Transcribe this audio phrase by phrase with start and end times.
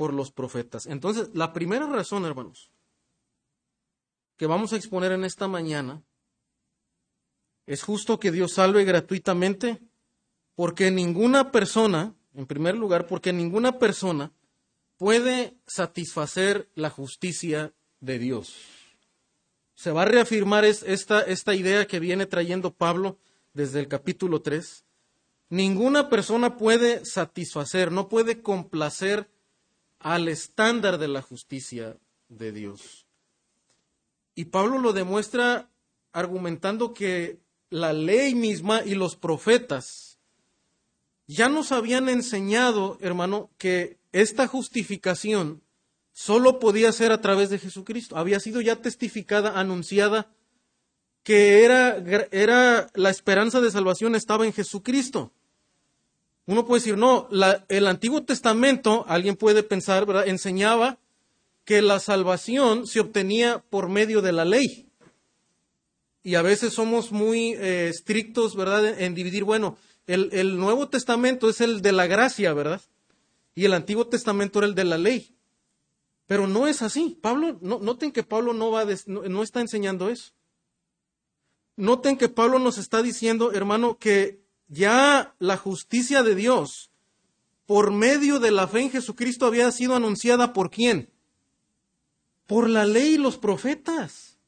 [0.00, 0.86] por los profetas.
[0.86, 2.70] Entonces, la primera razón, hermanos,
[4.38, 6.02] que vamos a exponer en esta mañana,
[7.66, 9.78] es justo que Dios salve gratuitamente,
[10.54, 14.32] porque ninguna persona, en primer lugar, porque ninguna persona
[14.96, 18.54] puede satisfacer la justicia de Dios.
[19.74, 23.18] Se va a reafirmar esta, esta idea que viene trayendo Pablo
[23.52, 24.82] desde el capítulo 3.
[25.50, 29.28] Ninguna persona puede satisfacer, no puede complacer
[30.00, 31.96] al estándar de la justicia
[32.28, 33.06] de Dios.
[34.34, 35.70] Y Pablo lo demuestra
[36.12, 40.18] argumentando que la ley misma y los profetas
[41.26, 45.62] ya nos habían enseñado, hermano, que esta justificación
[46.12, 48.16] solo podía ser a través de Jesucristo.
[48.16, 50.32] Había sido ya testificada, anunciada,
[51.22, 51.98] que era,
[52.32, 55.32] era la esperanza de salvación estaba en Jesucristo.
[56.46, 57.28] Uno puede decir, no,
[57.68, 60.26] el Antiguo Testamento, alguien puede pensar, ¿verdad?
[60.26, 60.98] Enseñaba
[61.64, 64.88] que la salvación se obtenía por medio de la ley.
[66.22, 71.48] Y a veces somos muy eh, estrictos, ¿verdad?, en, dividir, bueno, el, el Nuevo Testamento
[71.48, 72.80] es el de la gracia, ¿verdad?
[73.54, 75.36] y el Antiguo Testamento era el de la ley.
[76.26, 77.18] Pero no es así.
[77.20, 80.32] Pablo, noten que Pablo no, va no, está enseñando eso.
[81.76, 84.39] Noten que Pablo nos está diciendo, hermano, que
[84.70, 86.90] ya la justicia de Dios
[87.66, 91.10] por medio de la fe en Jesucristo había sido anunciada por quién?
[92.46, 94.38] Por la ley y los profetas.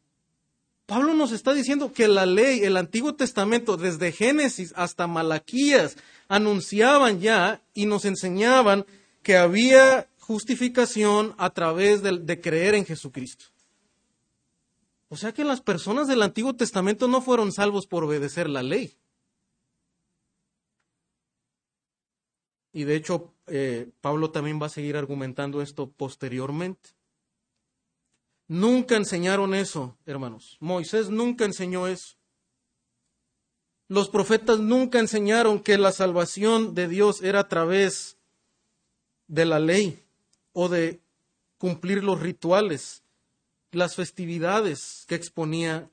[0.87, 5.97] Pablo nos está diciendo que la ley, el Antiguo Testamento, desde Génesis hasta Malaquías,
[6.29, 8.87] anunciaban ya y nos enseñaban
[9.23, 13.47] que había justificación a través de, creer en Jesucristo.
[15.09, 18.97] O sea que las personas del Antiguo Testamento no fueron salvos por obedecer la ley.
[22.73, 26.91] Y de hecho, eh, Pablo también va a seguir argumentando esto posteriormente.
[28.49, 30.57] Nunca enseñaron eso, hermanos.
[30.61, 32.17] Moisés nunca enseñó eso.
[33.89, 38.17] Los profetas nunca enseñaron que la salvación de Dios era a través
[39.27, 40.03] de la ley
[40.53, 41.01] o de
[41.59, 43.03] cumplir los rituales,
[43.71, 45.91] las festividades que exponía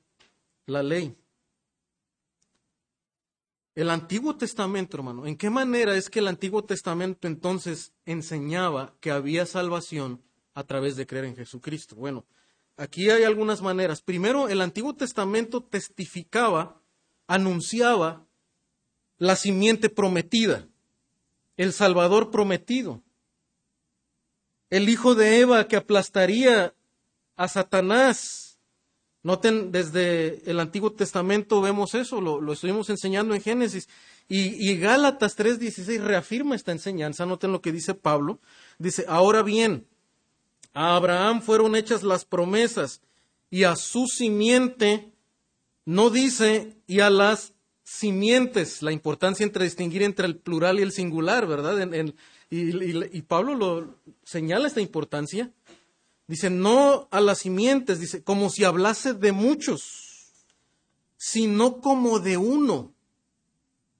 [0.66, 1.14] la ley.
[3.80, 9.10] El Antiguo Testamento, hermano, ¿en qué manera es que el Antiguo Testamento entonces enseñaba que
[9.10, 11.96] había salvación a través de creer en Jesucristo?
[11.96, 12.26] Bueno,
[12.76, 14.02] aquí hay algunas maneras.
[14.02, 16.82] Primero, el Antiguo Testamento testificaba,
[17.26, 18.26] anunciaba
[19.16, 20.68] la simiente prometida,
[21.56, 23.02] el Salvador prometido
[24.68, 26.74] el hijo de Eva que aplastaría
[27.34, 28.49] a Satanás.
[29.22, 33.88] Noten, desde el Antiguo Testamento vemos eso, lo, estuvimos enseñando en Génesis.
[34.28, 37.26] Y, y Gálatas 3:16 reafirma esta enseñanza.
[37.26, 38.40] Noten lo que dice Pablo.
[38.78, 39.86] Dice, ahora bien,
[40.72, 43.02] a Abraham fueron hechas las promesas
[43.50, 45.12] y a su simiente,
[45.84, 47.52] no dice, y a las
[47.82, 51.80] simientes, la importancia entre distinguir entre el plural y el singular, ¿verdad?
[51.82, 52.14] en,
[52.50, 55.52] y, Pablo lo señala esta importancia.
[56.30, 60.30] Dice, no a las simientes, dice, como si hablase de muchos,
[61.16, 62.92] sino como de uno.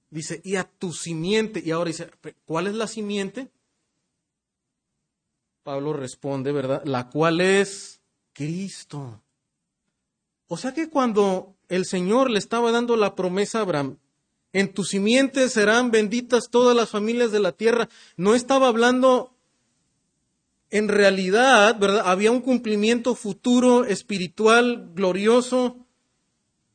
[0.09, 1.61] Dice, y a tu simiente.
[1.65, 2.09] Y ahora dice,
[2.45, 3.49] ¿cuál es la simiente?
[5.63, 6.81] Pablo responde, ¿verdad?
[6.85, 7.99] La cual es
[8.31, 9.21] Cristo.
[10.47, 13.97] O sea que cuando el Señor le estaba dando la promesa a Abraham,
[14.53, 17.89] en tu simiente serán benditas todas las familias de la tierra.
[18.15, 19.30] No estaba hablando
[20.71, 22.03] en realidad, ¿verdad?
[22.05, 25.85] Había un cumplimiento futuro, espiritual, glorioso,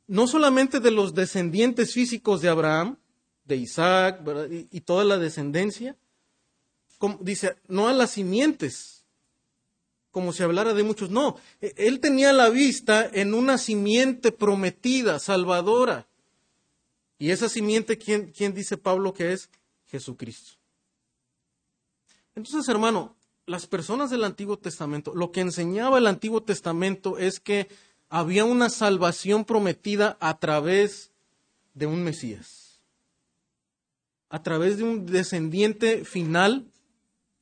[0.07, 2.99] no solamente de los descendientes físicos de Abraham,
[3.45, 4.21] de Isaac,
[4.71, 5.97] Y, toda la descendencia.
[6.99, 9.05] Como, dice, no a las simientes,
[10.11, 11.11] como si hablara de muchos.
[11.11, 16.07] No, e, él tenía la vista en una simiente prometida, salvadora
[17.19, 19.49] y esa simiente, ¿quién, dice Pablo que es?
[19.87, 20.53] Jesucristo.
[22.35, 27.69] Entonces, hermano, las personas del Antiguo Testamento, lo que enseñaba el Antiguo Testamento es que
[28.09, 31.13] había una salvación prometida a través
[31.75, 32.81] de un Mesías,
[34.29, 36.67] a través de un descendiente final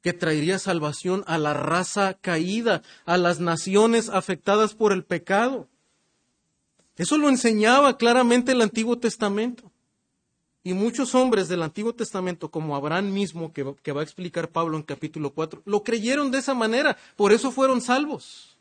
[0.03, 5.69] que traería salvación a la raza caída, a las naciones afectadas por el pecado.
[6.97, 9.73] Eso lo enseñaba claramente el Antiguo Testamento.
[10.67, 14.83] Y muchos hombres del Antiguo Testamento, como Abraham mismo, que, va a explicar Pablo en
[14.83, 18.57] capítulo 4, lo creyeron de esa manera, por eso fueron salvos.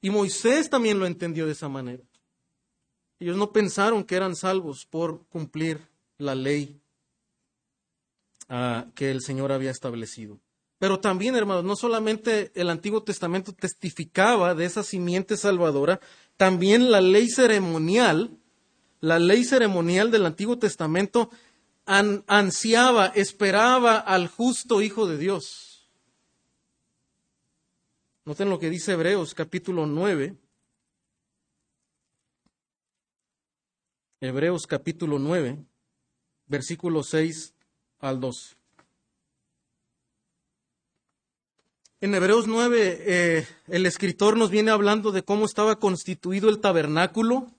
[0.00, 2.02] Y Moisés también lo entendió de esa manera.
[3.20, 5.78] Ellos no pensaron que eran salvos por cumplir
[6.16, 6.80] la ley
[8.48, 10.38] ah, que el Señor había establecido.
[10.78, 16.00] Pero también, hermanos, no solamente el Antiguo Testamento testificaba de esa simiente salvadora,
[16.38, 18.37] también la ley ceremonial,
[19.00, 21.30] la ley ceremonial del Antiguo Testamento
[21.86, 25.88] ansiaba, esperaba al justo Hijo de Dios.
[28.24, 30.36] Noten lo que dice Hebreos capítulo 9.
[34.20, 35.64] Hebreos capítulo 9,
[36.46, 37.54] versículo 6
[38.00, 38.56] al 12.
[42.00, 47.50] En Hebreos 9, eh, el escritor nos viene hablando de cómo estaba constituido el tabernáculo,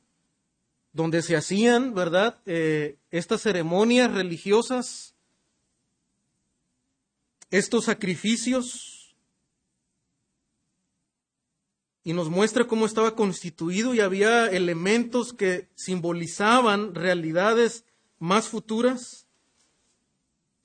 [0.94, 5.15] donde se hacían, ¿verdad?, eh, estas ceremonias religiosas,
[7.51, 9.00] estos sacrificios,
[12.03, 17.83] y nos muestra cómo estaba constituido y había elementos que simbolizaban realidades
[18.18, 19.27] más futuras.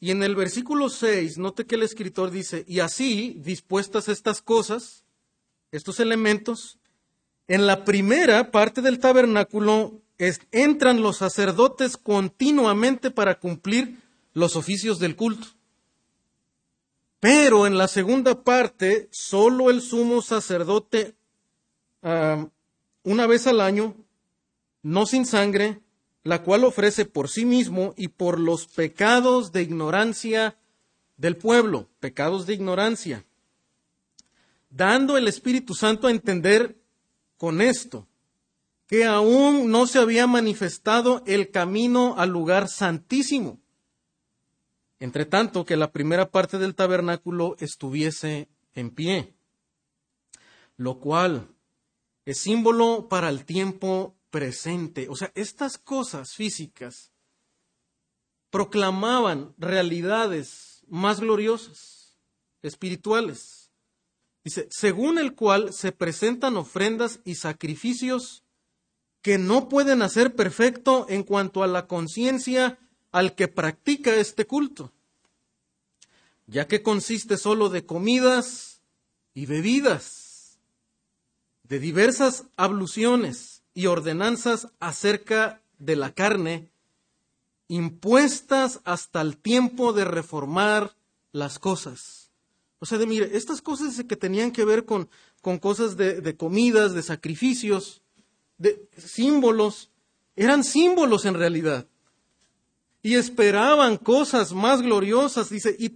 [0.00, 5.04] Y en el versículo 6, note que el escritor dice, y así, dispuestas estas cosas,
[5.72, 6.78] estos elementos,
[7.48, 14.00] en la primera parte del tabernáculo entran los sacerdotes continuamente para cumplir
[14.32, 15.48] los oficios del culto.
[17.20, 21.14] Pero en la segunda parte, solo el sumo sacerdote,
[22.02, 22.48] ah,
[23.02, 23.96] una vez al año,
[24.82, 25.80] no sin sangre,
[26.22, 30.56] la cual ofrece por sí mismo y por los pecados de ignorancia
[31.16, 33.24] del pueblo, pecados de ignorancia,
[34.70, 36.76] dando el Espíritu Santo a entender
[37.36, 38.06] con esto
[38.94, 43.60] que aún no se había manifestado el camino al lugar santísimo,
[45.00, 49.34] entre tanto que la primera parte del tabernáculo estuviese en pie,
[50.76, 51.48] lo cual
[52.24, 55.08] es símbolo para el tiempo presente.
[55.08, 57.10] O sea, estas cosas físicas
[58.48, 62.16] proclamaban realidades más gloriosas,
[62.62, 63.72] espirituales.
[64.44, 68.43] Dice, según el cual se presentan ofrendas y sacrificios
[69.24, 72.78] que no pueden hacer perfecto en cuanto a la conciencia
[73.10, 74.92] al que practica este culto,
[76.46, 78.82] ya que consiste solo de comidas
[79.32, 80.58] y bebidas,
[81.62, 86.68] de diversas abluciones, y ordenanzas acerca de la carne,
[87.68, 90.94] impuestas hasta el tiempo de reformar
[91.32, 92.30] las cosas.
[92.78, 95.08] O sea, de mire, estas cosas que tenían que ver con,
[95.40, 98.02] con cosas de, de comidas, de sacrificios,
[98.58, 99.90] de símbolos,
[100.36, 101.86] eran símbolos en realidad.
[103.02, 105.94] Y esperaban cosas más gloriosas, dice, y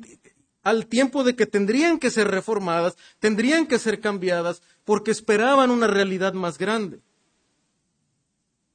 [0.63, 5.87] al tiempo de que tendrían que ser reformadas, tendrían que ser cambiadas, porque esperaban una
[5.87, 7.01] realidad más grande.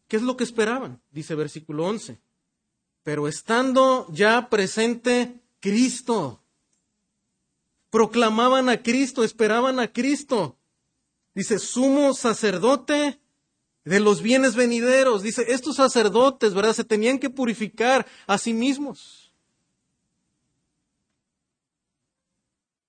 [0.08, 1.02] ¿Qué es lo que esperaban?
[1.12, 2.20] Dice versículo 11.
[3.04, 6.42] Pero estando ya presente Cristo,
[7.90, 10.58] proclamaban a Cristo, esperaban a Cristo.
[11.36, 13.20] Dice, sumo sacerdote
[13.86, 15.24] de los bienes venideros.
[15.24, 16.74] Dice, estos sacerdotes, ¿verdad?
[16.74, 19.34] Se tenían que purificar a sí mismos.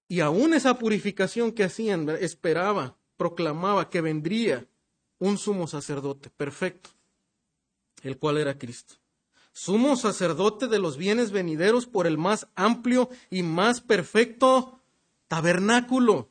[0.08, 4.66] Y aún esa purificación que hacían, esperaba, proclamaba que vendría
[5.18, 6.90] un sumo sacerdote perfecto
[8.04, 8.94] el cual era Cristo.
[9.52, 14.80] Sumo sacerdote de los bienes venideros por el más amplio y más perfecto
[15.28, 16.28] tabernáculo,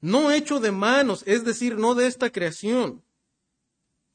[0.00, 3.02] no hecho de manos, es decir, no de esta creación,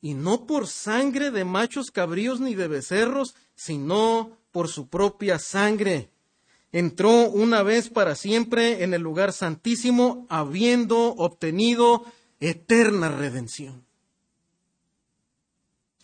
[0.01, 6.09] y no por sangre de machos cabríos ni de becerros, sino por su propia sangre.
[6.71, 12.05] Entró una vez para siempre en el lugar santísimo, habiendo obtenido
[12.39, 13.85] eterna redención.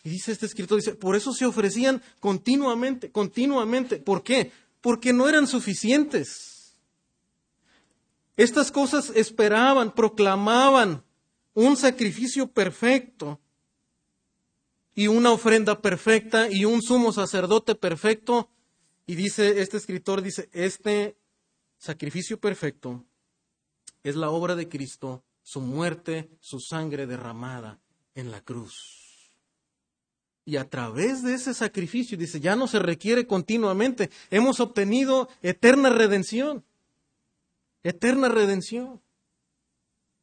[0.02, 3.96] Y dice este escritor, dice, por eso se ofrecían continuamente, continuamente.
[3.96, 4.52] ¿Por qué?
[4.80, 6.74] Porque no eran suficientes.
[8.36, 11.02] Estas cosas esperaban, proclamaban
[11.54, 13.40] un sacrificio perfecto
[14.94, 18.48] y una ofrenda perfecta y un sumo sacerdote perfecto.
[19.06, 21.16] Y dice este escritor, dice, este
[21.76, 23.04] sacrificio perfecto
[24.02, 27.80] es la obra de Cristo, su muerte, su sangre derramada
[28.14, 29.04] en la cruz.
[30.46, 34.10] Y a través de ese sacrificio, dice, ya no se requiere continuamente.
[34.30, 36.64] Hemos obtenido eterna redención.
[37.82, 39.00] Eterna redención.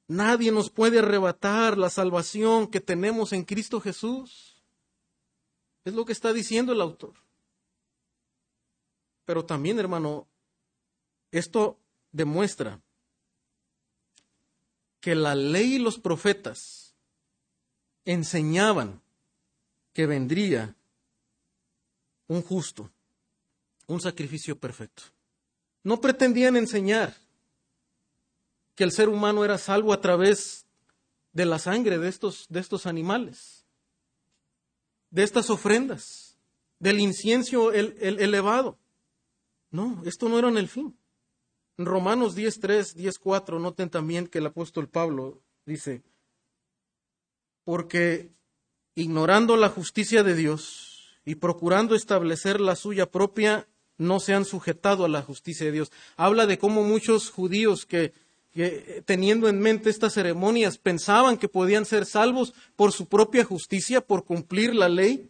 [0.08, 4.51] Nadie nos puede arrebatar la salvación que tenemos en Cristo Jesús.
[5.84, 7.14] Es lo que está diciendo el autor.
[9.26, 10.28] Pero también, hermano,
[11.32, 11.80] esto
[12.12, 12.80] demuestra
[15.00, 16.94] que la ley y los profetas
[18.06, 19.02] enseñaban
[19.94, 20.76] que vendría
[22.28, 22.90] un justo,
[23.88, 25.04] un sacrificio perfecto.
[25.84, 27.16] no pretendían enseñar
[28.76, 30.66] que el ser humano era salvo a través
[31.34, 33.61] de la sangre de estos, de estos animales,
[35.12, 36.38] de estas ofrendas,
[36.80, 38.80] del incienso el, elevado.
[39.70, 40.98] No, esto no era en el fin.
[41.78, 46.02] En Romanos 10.3, 10.4, noten también que el apóstol Pablo dice,
[47.64, 48.32] porque
[48.96, 55.06] ignorando la justicia de Dios y procurando establecer la suya propia, no se han sujetado
[55.06, 55.92] a la justicia de Dios.
[56.18, 58.14] Habla de cómo muchos judíos que,
[59.06, 64.26] teniendo en mente estas ceremonias pensaban que podían ser salvos por su propia justicia, por
[64.26, 65.30] cumplir la ley.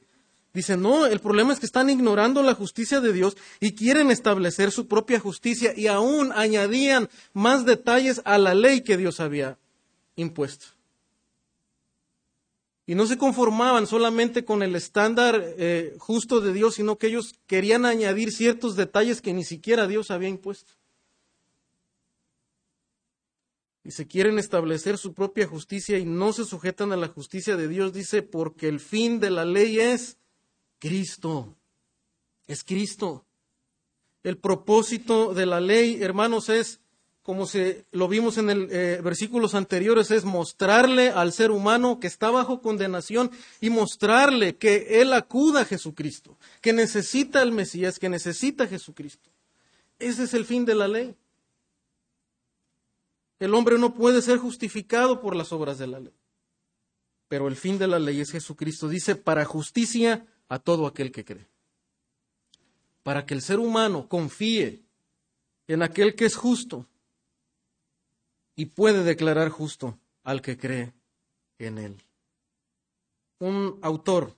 [0.53, 4.71] Dicen, no, el problema es que están ignorando la justicia de Dios y quieren establecer
[4.71, 9.57] su propia justicia y aún añadían más detalles a la ley que Dios había
[10.15, 10.65] impuesto.
[12.85, 17.35] Y no se conformaban solamente con el estándar eh, justo de Dios, sino que ellos
[17.47, 20.73] querían añadir ciertos detalles que ni siquiera Dios había impuesto.
[23.83, 27.67] Y se quieren establecer su propia justicia y no se sujetan a la justicia de
[27.67, 30.17] Dios, dice, porque el fin de la ley es
[30.79, 31.55] Cristo.
[32.47, 33.25] Es Cristo.
[34.23, 36.81] El propósito de la ley, hermanos, es
[37.23, 42.07] como se lo vimos en el eh, versículos anteriores, es mostrarle al ser humano que
[42.07, 48.09] está bajo condenación y mostrarle que él acuda a Jesucristo, que necesita al Mesías, que
[48.09, 49.29] necesita a Jesucristo.
[49.99, 51.15] Ese es el fin de la ley.
[53.41, 56.13] El hombre no puede ser justificado por las obras de la ley.
[57.27, 58.87] Pero el fin de la ley es Jesucristo.
[58.87, 61.47] Dice, para justicia a todo aquel que cree.
[63.01, 64.83] Para que el ser humano confíe
[65.65, 66.87] en aquel que es justo,
[68.55, 70.93] y puede declarar justo al que cree
[71.57, 72.03] en él.
[73.39, 74.35] Un autor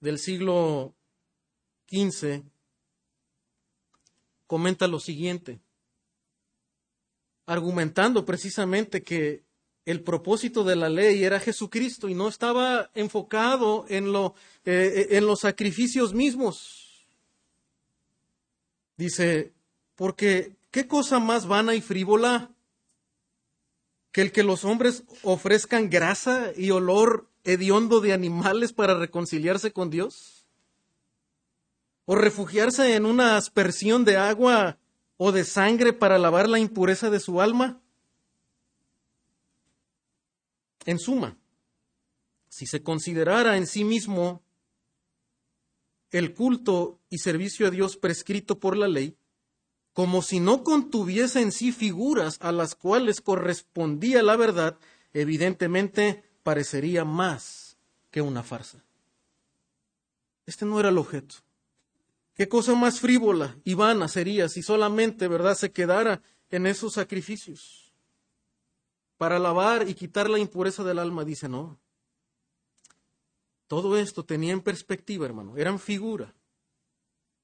[0.00, 0.94] del siglo
[1.90, 2.44] XV
[4.46, 5.60] comenta lo siguiente,
[7.46, 9.44] argumentando precisamente que
[9.84, 14.34] el propósito de la ley era Jesucristo y no estaba enfocado en, lo,
[14.64, 17.06] eh, en los sacrificios mismos.
[18.96, 19.52] Dice,
[19.94, 22.50] porque ¿Qué cosa más vana y frívola
[24.12, 29.88] que el que los hombres ofrezcan grasa y olor hediondo de animales para reconciliarse con
[29.88, 30.46] Dios?
[32.04, 34.76] ¿O refugiarse en una aspersión de agua
[35.16, 37.80] o de sangre para lavar la impureza de su alma?
[40.84, 41.36] En suma,
[42.48, 44.42] si se considerara en sí mismo
[46.10, 49.16] el culto y servicio a Dios prescrito por la ley,
[49.92, 54.78] como si no contuviese en sí figuras a las cuales correspondía la verdad,
[55.12, 57.76] evidentemente parecería más
[58.10, 58.84] que una farsa.
[60.44, 61.36] Este no era el objeto.
[62.36, 67.94] ¿Qué cosa más frívola y vana sería si solamente, verdad, se quedara en esos sacrificios?
[69.16, 71.80] Para lavar y quitar la impureza del alma, dice, no.
[73.66, 76.34] Todo esto tenía en perspectiva, hermano, eran figura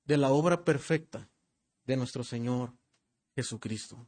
[0.04, 1.26] de la obra perfecta
[1.86, 2.74] de nuestro Señor
[3.34, 4.06] Jesucristo.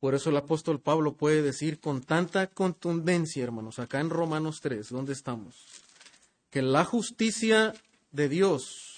[0.00, 4.90] Por eso el apóstol Pablo puede decir con tanta contundencia, hermanos, acá en Romanos 3,
[4.90, 5.64] ¿dónde estamos?
[6.50, 7.72] Que la justicia
[8.12, 8.93] de Dios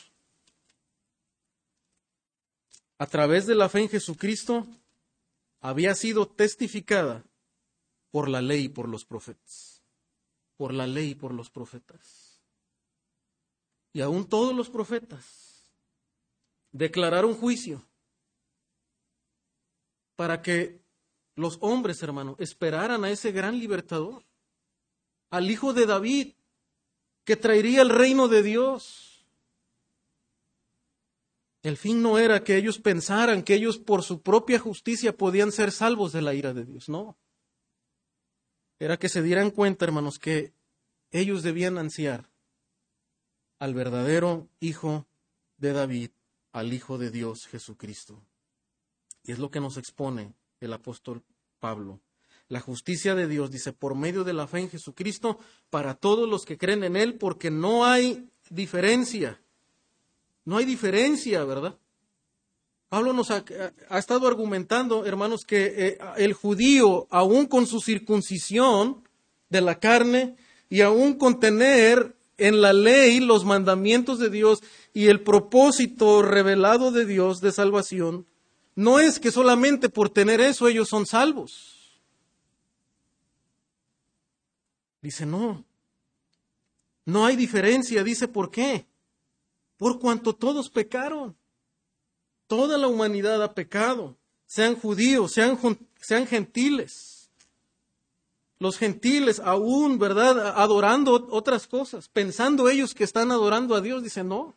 [2.99, 4.67] a través de la fe en Jesucristo
[5.61, 7.25] había sido testificada
[8.11, 9.83] por la ley y por los profetas.
[10.57, 12.41] Por la ley y por los profetas.
[13.93, 15.73] Y aún todos los profetas
[16.73, 17.83] declarar un juicio
[20.15, 20.81] para que
[21.35, 24.25] los hombres, hermano, esperaran a ese gran libertador,
[25.31, 26.33] al hijo de David,
[27.25, 29.06] que traería el reino de Dios.
[31.63, 35.73] El fin no era que ellos pensaran que ellos por su propia justicia podían ser
[35.73, 37.17] salvos de la ira de Dios, no.
[38.79, 40.53] Era que se dieran cuenta, hermanos, que
[41.11, 42.31] ellos debían ansiar
[43.59, 45.07] al verdadero hijo
[45.57, 46.11] de David,
[46.53, 48.23] al Hijo de Dios Jesucristo.
[49.25, 51.23] Y es lo que nos expone el apóstol
[51.59, 52.01] Pablo.
[52.49, 56.45] La justicia de Dios, dice, por medio de la fe en Jesucristo, para todos los
[56.45, 59.41] que creen en Él, porque no hay diferencia.
[60.47, 61.77] No hay diferencia, ¿verdad?
[62.89, 63.45] Pablo nos ha,
[63.99, 69.03] estado argumentando, hermanos, que eh, el judío, aún con su circuncisión
[69.51, 70.37] de la carne
[70.71, 74.63] y aún con tener en la ley los mandamientos de Dios
[74.95, 78.27] y el propósito revelado de Dios de salvación,
[78.77, 82.01] no es que solamente por tener eso ellos son salvos.
[85.03, 85.65] Dice, no,
[87.05, 88.05] no hay diferencia.
[88.05, 88.87] Dice, ¿por qué?
[89.77, 91.37] Por cuanto todos pecaron
[92.47, 94.17] Toda la humanidad ha pecado,
[94.47, 95.59] sean judíos, sean,
[96.01, 97.29] sean gentiles.
[98.59, 100.57] Los gentiles aún, ¿verdad?
[100.57, 104.55] Adorando otras cosas, pensando ellos que están adorando a Dios, dicen no,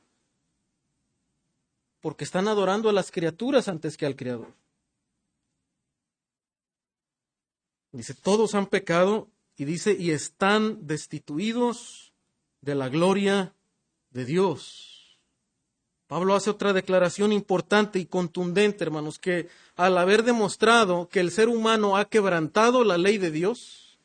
[1.99, 4.53] porque están adorando a las criaturas antes que al Creador.
[7.91, 12.13] Dice, todos han pecado y dice, y están destituidos
[12.61, 13.55] de la gloria
[14.11, 14.98] de Dios.
[16.09, 21.49] Pablo hace otra declaración importante y contundente, hermanos, que al haber demostrado que el ser
[21.49, 23.99] humano ha quebrantado la ley de Dios,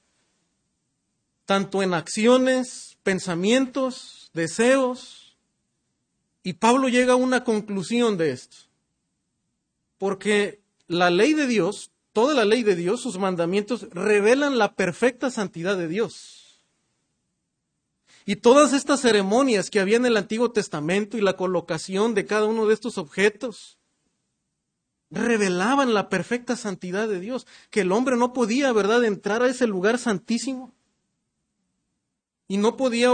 [1.47, 5.39] tanto en acciones, pensamientos, deseos,
[6.43, 8.59] y Pablo llega a una conclusión de esto,
[9.97, 15.31] porque la ley de Dios, toda la ley de Dios, sus mandamientos, revelan la perfecta
[15.31, 16.44] santidad de Dios.
[18.25, 22.47] Y todas estas ceremonias que había en el Antiguo Testamento y la colocación de cada
[22.47, 23.79] uno de estos objetos
[25.11, 29.67] revelaban la perfecta santidad de Dios, que el hombre no podía, ¿verdad?, entrar a ese
[29.67, 30.73] lugar santísimo
[32.47, 33.11] y no podía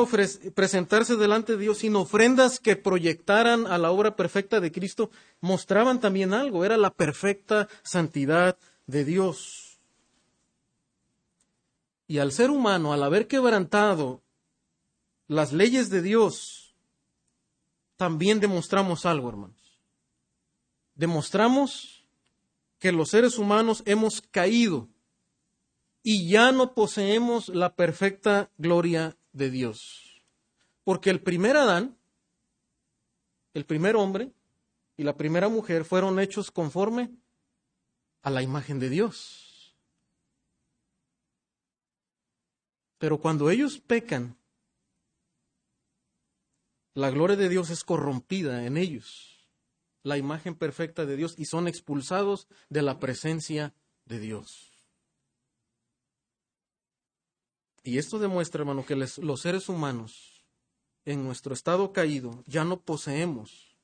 [0.55, 6.01] presentarse delante de Dios sin ofrendas que proyectaran a la obra perfecta de Cristo, mostraban
[6.01, 9.79] también algo, era la perfecta santidad de Dios.
[12.09, 14.21] Y al ser humano, al haber quebrantado
[15.31, 16.75] las leyes de Dios,
[17.97, 19.81] también demostramos algo, hermanos.
[20.97, 22.05] Demostramos
[22.81, 24.89] que los seres humanos hemos caído
[26.03, 30.21] y ya no poseemos la perfecta gloria de Dios.
[30.83, 31.97] Porque el primer Adán,
[33.55, 34.33] el primer hombre
[34.97, 37.09] y la primera mujer fueron hechos conforme
[38.23, 39.77] a la imagen de Dios.
[42.99, 44.40] Pero cuando ellos pecan,
[46.95, 49.49] la gloria de Dios es corrompida en ellos,
[50.03, 53.75] la imagen perfecta de Dios, y son expulsados de la presencia
[54.07, 54.71] de Dios.
[57.83, 60.45] Y esto demuestra, hermano, que los seres humanos,
[61.05, 63.77] en nuestro estado caído, ya no poseemos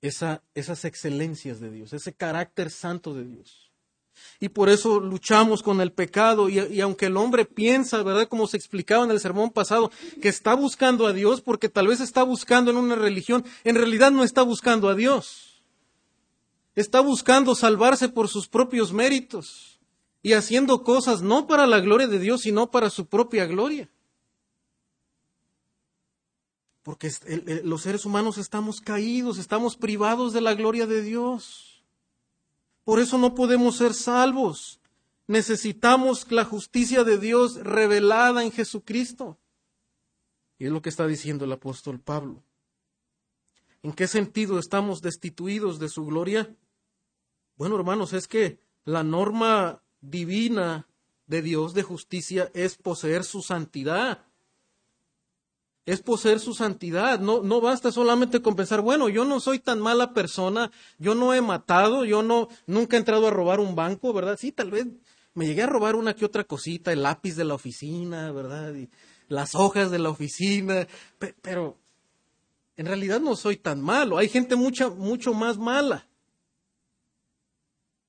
[0.00, 3.67] esas excelencias de Dios, ese carácter santo de Dios.
[4.40, 6.48] Y por eso luchamos con el pecado.
[6.48, 8.28] Y, aunque el hombre piensa, ¿verdad?
[8.28, 9.90] Como se explicaba en el sermón pasado,
[10.22, 14.10] que está buscando a Dios porque tal vez está buscando en una religión, en realidad
[14.10, 15.62] no está buscando a Dios.
[16.74, 19.80] Está buscando salvarse por sus propios méritos
[20.22, 23.88] y haciendo cosas no para la gloria de Dios, sino para su propia gloria.
[26.82, 27.12] Porque
[27.64, 31.67] los seres humanos estamos caídos, estamos privados de la gloria de Dios.
[32.88, 34.80] Por eso no podemos ser salvos.
[35.26, 39.38] Necesitamos la justicia de Dios revelada en Jesucristo.
[40.58, 42.42] Y es lo que está diciendo el apóstol Pablo.
[43.82, 46.56] ¿En qué sentido estamos destituidos de su gloria?
[47.56, 50.88] Bueno, hermanos, es que la norma divina
[51.26, 54.24] de Dios de justicia es poseer su santidad
[55.88, 57.18] es poseer su santidad.
[57.18, 61.32] No, no basta solamente con pensar, bueno, yo no soy tan mala persona, yo no
[61.32, 64.36] he matado, yo no, nunca he entrado a robar un banco, ¿verdad?
[64.38, 64.86] Sí, tal vez
[65.32, 68.74] me llegué a robar una que otra cosita, el lápiz de la oficina, ¿verdad?
[68.74, 68.90] Y
[69.28, 70.86] las hojas de la oficina,
[71.40, 71.78] pero
[72.76, 74.18] en realidad no soy tan malo.
[74.18, 76.06] Hay gente mucha, mucho más mala.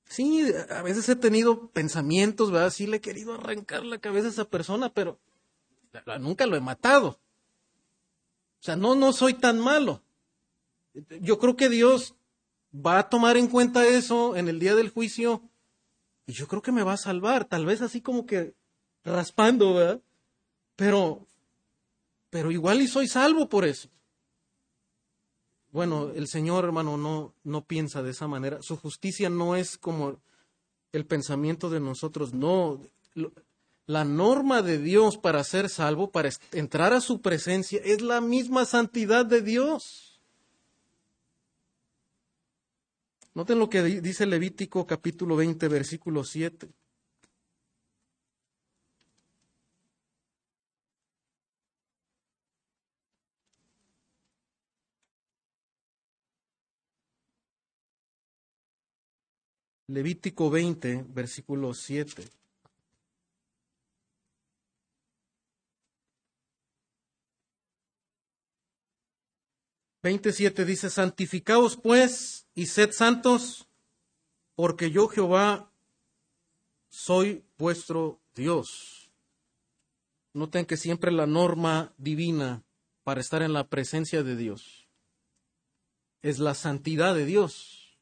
[0.04, 2.70] Sí, a veces he tenido pensamientos, ¿verdad?
[2.70, 5.18] Sí le he querido arrancar la cabeza a esa persona, pero
[6.18, 7.18] nunca lo he matado.
[8.60, 10.02] O sea, no, no soy tan malo.
[11.20, 12.14] Yo creo que Dios
[12.74, 15.42] va a tomar en cuenta eso en el día del juicio
[16.26, 18.54] y yo creo que me va a salvar, tal vez así como que
[19.02, 20.00] raspando, ¿verdad?
[20.76, 21.26] Pero,
[22.28, 23.88] pero igual y soy salvo por eso.
[25.72, 28.62] Bueno, el Señor, hermano, no, no piensa de esa manera.
[28.62, 30.20] Su justicia no es como
[30.92, 32.80] el pensamiento de nosotros, no
[33.90, 38.64] la norma de Dios para ser salvo, para entrar a su presencia, es la misma
[38.64, 40.20] santidad de Dios.
[43.34, 46.68] Noten lo que dice Levítico capítulo 20, versículo 7.
[59.88, 62.39] Levítico 20, versículo 7.
[70.02, 73.68] 27 dice, santificaos pues y sed santos,
[74.54, 75.70] porque yo Jehová
[76.88, 79.10] soy vuestro Dios.
[80.32, 82.62] Noten que siempre la norma divina
[83.04, 84.88] para estar en la presencia de Dios
[86.22, 87.98] es la santidad de Dios.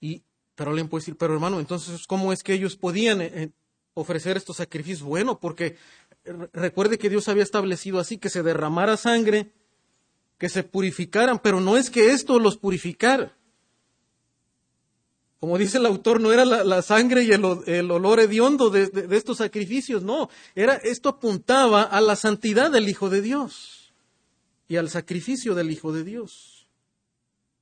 [0.00, 0.22] Y,
[0.54, 3.50] pero alguien puede decir, pero hermano, entonces, ¿cómo es que ellos podían eh, eh,
[3.94, 5.02] ofrecer estos sacrificios?
[5.02, 5.76] Bueno, porque
[6.52, 9.52] recuerde que Dios había establecido así, que se derramara sangre,
[10.38, 13.36] que se purificaran, pero no es que esto los purificara.
[15.38, 20.02] Como dice el autor, no era la, sangre y el, olor hediondo de, estos sacrificios,
[20.02, 20.30] no.
[20.54, 23.92] Era, esto apuntaba a la santidad del Hijo de Dios
[24.66, 26.66] y al sacrificio del Hijo de Dios.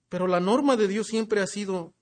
[0.09, 1.93] Pero la norma de Dios siempre ha sido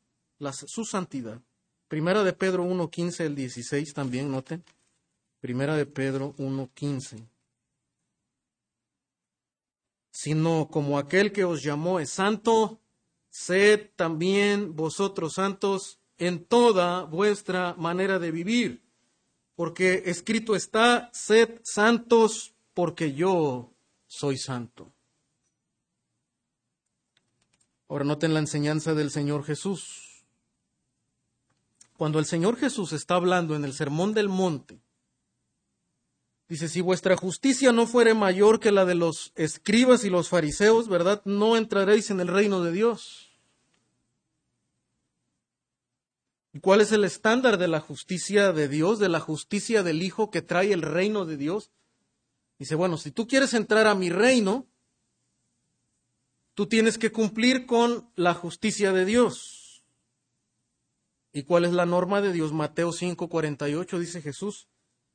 [0.66, 1.40] su santidad.
[1.88, 4.62] Primera de Pedro 1.15, el 16 también, noten.
[5.40, 7.26] Primera de Pedro 1.15.
[10.22, 12.80] Sino como aquel que os llamó es santo,
[13.28, 18.85] sed también vosotros santos en toda vuestra manera de vivir,
[19.56, 23.72] porque escrito está, sed santos porque yo
[24.06, 24.92] soy santo.
[27.88, 30.24] Ahora noten la enseñanza del Señor Jesús.
[31.96, 34.80] Cuando el Señor Jesús está hablando en el Sermón del Monte,
[36.53, 40.87] dice, si vuestra justicia no fuere mayor que la de los escribas y los fariseos,
[40.87, 41.23] ¿verdad?
[41.25, 43.31] No entraréis en el reino de Dios.
[46.53, 50.31] ¿Y cuál es el estándar de la justicia de Dios, de la justicia del Hijo
[50.31, 51.71] que trae el reino de Dios?
[52.59, 54.67] Dice, bueno, si tú quieres entrar a mi reino,
[56.53, 59.83] tú tienes que cumplir con la justicia de Dios.
[61.33, 62.53] ¿Y cuál es la norma de Dios?
[62.53, 64.69] Mateo 5:48 dice Jesús,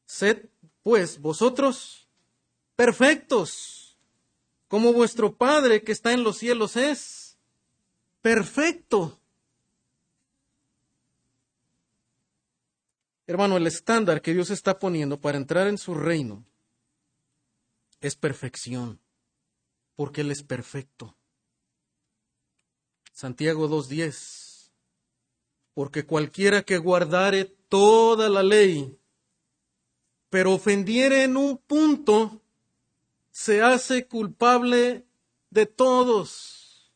[0.08, 0.50] sed
[0.88, 2.08] pues vosotros
[2.78, 3.97] perfectos,
[4.69, 7.38] como vuestro Padre que está en los cielos es
[8.21, 9.19] perfecto.
[13.26, 16.45] Hermano, el estándar que Dios está poniendo para entrar en su reino
[18.00, 19.02] es perfección,
[19.97, 21.17] porque Él es perfecto.
[23.12, 24.71] Santiago 2.10,
[25.73, 28.97] porque cualquiera que guardare toda la ley,
[30.29, 32.41] pero ofendiere en un punto,
[33.31, 35.05] se hace culpable
[35.49, 36.91] de todos.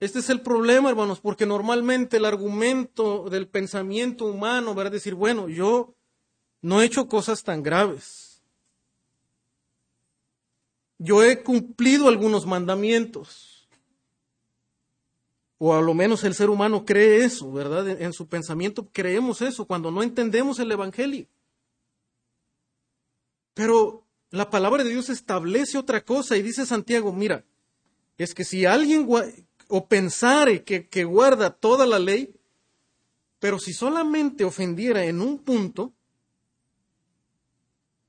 [0.00, 5.14] Este es el problema, hermanos, porque normalmente el argumento del pensamiento humano va a decir,
[5.14, 5.94] bueno, yo
[6.60, 8.32] no he hecho cosas tan graves
[11.02, 13.68] yo he cumplido algunos mandamientos.
[15.58, 17.88] O a lo menos el ser humano cree eso, ¿verdad?
[17.88, 21.26] En su pensamiento creemos eso cuando no entendemos el Evangelio.
[23.54, 27.44] Pero la palabra de Dios establece otra cosa y dice Santiago, mira,
[28.18, 29.08] es que si alguien
[29.68, 32.34] o pensare que, que guarda toda la ley,
[33.38, 35.92] pero si solamente ofendiera en un punto,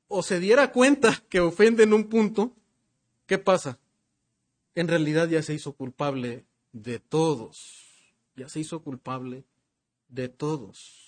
[0.07, 2.55] o se diera cuenta que ofende en un punto,
[3.25, 3.79] ¿Qué pasa?
[4.75, 8.13] En realidad ya se hizo culpable de todos.
[8.35, 9.45] Ya se hizo culpable
[10.09, 11.02] de todos.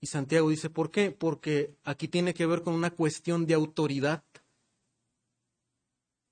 [0.00, 1.10] Y Santiago dice, ¿por qué?
[1.10, 4.22] Porque aquí tiene que ver con una cuestión de autoridad.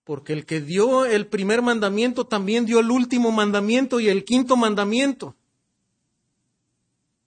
[0.05, 4.57] Porque el que dio el primer mandamiento también dio el último mandamiento y el quinto
[4.57, 5.35] mandamiento.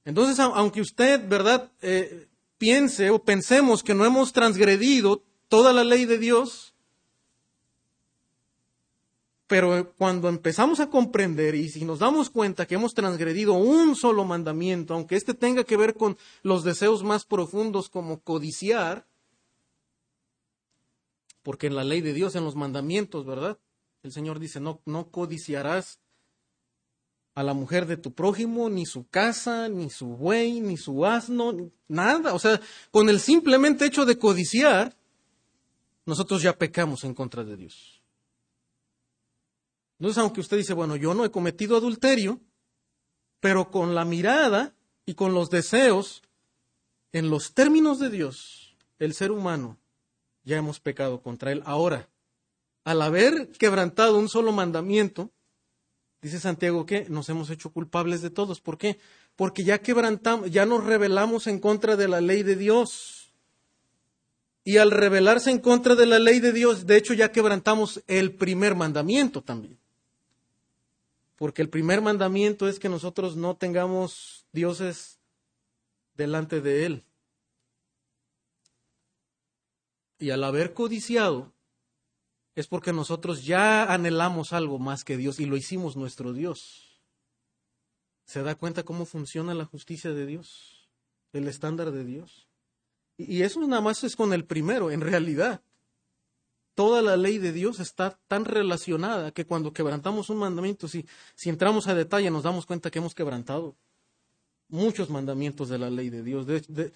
[0.05, 6.05] Entonces, aunque usted, ¿verdad?, eh, piense o pensemos que no hemos transgredido toda la ley
[6.05, 6.68] de Dios,
[9.49, 14.23] pero cuando empezamos a comprender y si nos damos cuenta que hemos transgredido un solo
[14.23, 19.07] mandamiento, aunque este tenga que ver con los deseos más profundos como codiciar,
[21.41, 23.57] porque en la ley de Dios, en los mandamientos, ¿verdad?
[24.03, 25.99] El Señor dice, no, no codiciarás
[27.33, 31.71] a la mujer de tu prójimo, ni su casa, ni su buey, ni su asno,
[31.87, 32.35] nada.
[32.35, 34.95] O sea, con el simplemente hecho de codiciar,
[36.05, 37.98] nosotros ya pecamos en contra de Dios.
[39.99, 42.39] Entonces, aunque usted dice, bueno, yo no he cometido adulterio,
[43.41, 44.73] pero con la mirada
[45.05, 46.23] y con los deseos,
[47.11, 49.77] en los términos de Dios, el ser humano,
[50.43, 51.61] ya hemos pecado contra él.
[51.65, 52.07] Ahora,
[52.85, 55.31] al haber quebrantado un solo mandamiento,
[56.21, 58.61] dice Santiago que nos hemos hecho culpables de todos.
[58.61, 58.99] ¿Por qué?
[59.35, 63.33] Porque ya quebrantamos, ya nos rebelamos en contra de la ley de Dios.
[64.63, 68.35] Y al rebelarse en contra de la ley de Dios, de hecho ya quebrantamos el
[68.35, 69.77] primer mandamiento también
[71.39, 75.21] porque el primer mandamiento es que nosotros no tengamos dioses
[76.15, 77.05] delante de Él.
[80.19, 81.53] Y al haber codiciado,
[82.55, 87.01] es porque nosotros ya anhelamos algo más que Dios y lo hicimos nuestro Dios.
[88.25, 90.89] ¿Se da cuenta cómo funciona la justicia de Dios?
[91.31, 92.49] El estándar de Dios.
[93.15, 95.63] Y eso nada más es con el primero, en realidad.
[96.79, 101.49] Toda la ley de Dios está tan relacionada que cuando quebrantamos un mandamiento, si, si
[101.49, 103.75] entramos a detalle, nos damos cuenta que hemos quebrantado
[104.69, 106.47] muchos mandamientos de la ley de Dios.
[106.47, 106.93] De,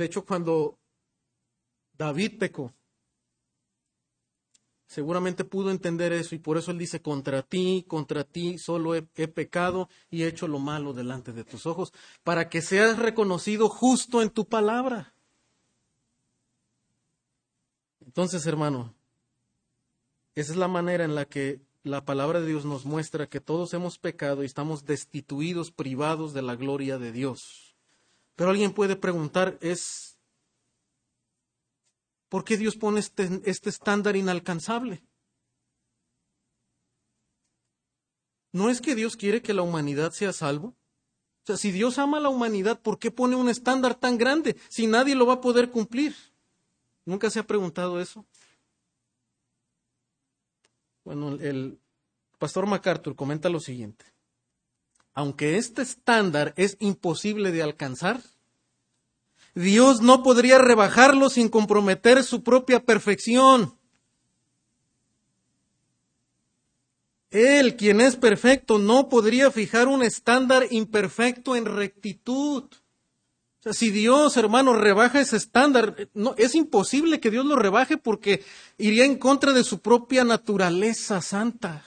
[0.00, 0.80] hecho, cuando
[1.96, 2.74] David pecó,
[4.88, 9.02] seguramente pudo entender eso y por eso él dice, contra ti, contra ti solo he,
[9.02, 11.92] pecado y he hecho lo malo delante de tus ojos,
[12.24, 15.14] para que seas reconocido justo en tu palabra.
[18.04, 18.92] Entonces, hermano,
[20.34, 23.74] esa es la manera en la que la palabra de Dios nos muestra que todos
[23.74, 27.76] hemos pecado y estamos destituidos, privados de la gloria de Dios.
[28.36, 30.14] Pero alguien puede preguntar, ¿es
[32.34, 35.04] ¿Por qué Dios pone este, este, estándar inalcanzable?
[38.50, 40.68] ¿No es que Dios quiere que la humanidad sea salvo?
[40.68, 44.56] O sea, si Dios ama a la humanidad, ¿por qué pone un estándar tan grande
[44.68, 46.16] si nadie lo va a poder cumplir?
[47.04, 48.26] ¿Nunca se ha preguntado eso?
[51.04, 51.78] Bueno, el
[52.38, 54.06] pastor MacArthur comenta lo siguiente.
[55.12, 58.20] Aunque este estándar es imposible de alcanzar,
[59.54, 63.78] Dios no podría rebajarlo sin comprometer su propia perfección.
[67.30, 72.64] Él, quien es perfecto, no podría fijar un estándar imperfecto en rectitud.
[73.72, 78.44] Si Dios, hermano, rebaja ese estándar, no, es imposible que Dios lo rebaje porque
[78.76, 81.82] iría en contra de su propia naturaleza santa.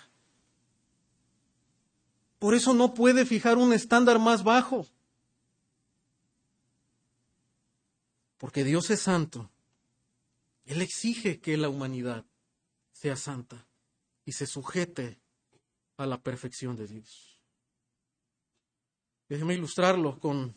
[2.39, 4.87] Por eso no puede fijar un estándar más bajo.
[8.37, 9.49] porque Dios es santo,
[10.65, 12.25] Él exige que la humanidad
[12.91, 13.67] sea santa
[14.25, 15.19] y se sujete
[15.97, 17.41] a la perfección de Dios.
[19.29, 20.55] Déjeme ilustrarlo con,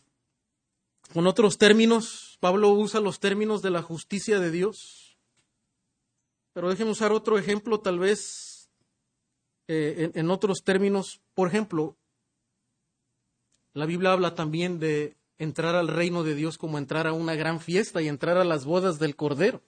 [1.13, 2.39] con otros términos.
[2.41, 5.19] Pablo usa los términos de la justicia de Dios.
[6.53, 8.71] Pero déjeme usar otro ejemplo, tal vez
[9.69, 11.21] eh, en otros términos.
[11.35, 11.97] Por ejemplo,
[13.73, 17.61] la Biblia habla también de entrar al reino de Dios como entrar a una gran
[17.61, 19.63] fiesta y entrar a las bodas del Cordero.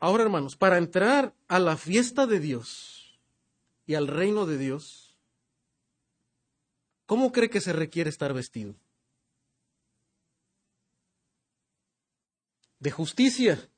[0.00, 3.20] Ahora, hermanos, para entrar a la fiesta de Dios
[3.86, 5.14] y al reino de Dios,
[7.06, 8.74] ¿cómo cree que se requiere estar vestido?
[12.80, 13.68] De justicia,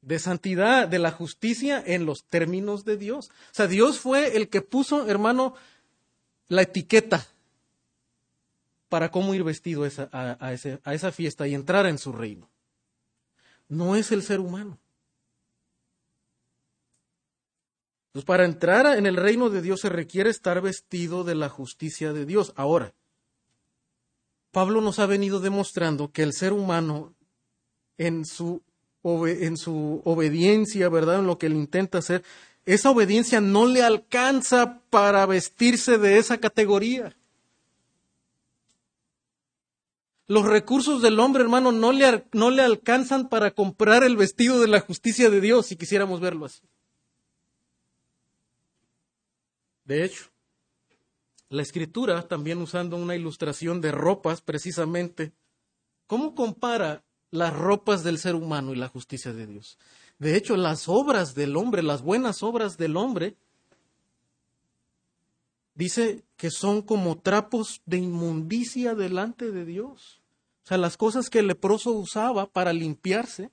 [0.00, 3.28] de santidad, de la justicia en los términos de Dios.
[3.28, 5.54] O sea, Dios fue el que puso, hermano,
[6.48, 7.26] la etiqueta
[8.88, 12.48] para cómo ir vestido a, esa fiesta y entrar en su reino.
[13.68, 14.78] No es el ser humano.
[18.08, 22.14] Entonces, para entrar en el reino de Dios se requiere estar vestido de la justicia
[22.14, 22.54] de Dios.
[22.56, 22.94] Ahora,
[24.50, 27.14] Pablo nos ha venido demostrando que el ser humano
[27.98, 28.62] en su,
[29.04, 31.20] en su obediencia, ¿verdad?
[31.20, 32.24] En lo que él intenta hacer,
[32.64, 37.16] esa obediencia no le alcanza para vestirse de esa categoría.
[40.26, 44.68] Los recursos del hombre, hermano, no le, no le alcanzan para comprar el vestido de
[44.68, 46.60] la justicia de Dios, si quisiéramos verlo así.
[49.84, 50.26] De hecho,
[51.48, 55.32] la escritura, también usando una ilustración de ropas precisamente,
[56.06, 59.78] ¿cómo compara las ropas del ser humano y la justicia de Dios?
[60.18, 63.36] De hecho, las obras del hombre, las buenas obras del hombre,
[65.74, 70.20] dice que son como trapos de inmundicia delante de Dios.
[70.64, 73.50] O sea, las cosas que el leproso usaba para limpiarse,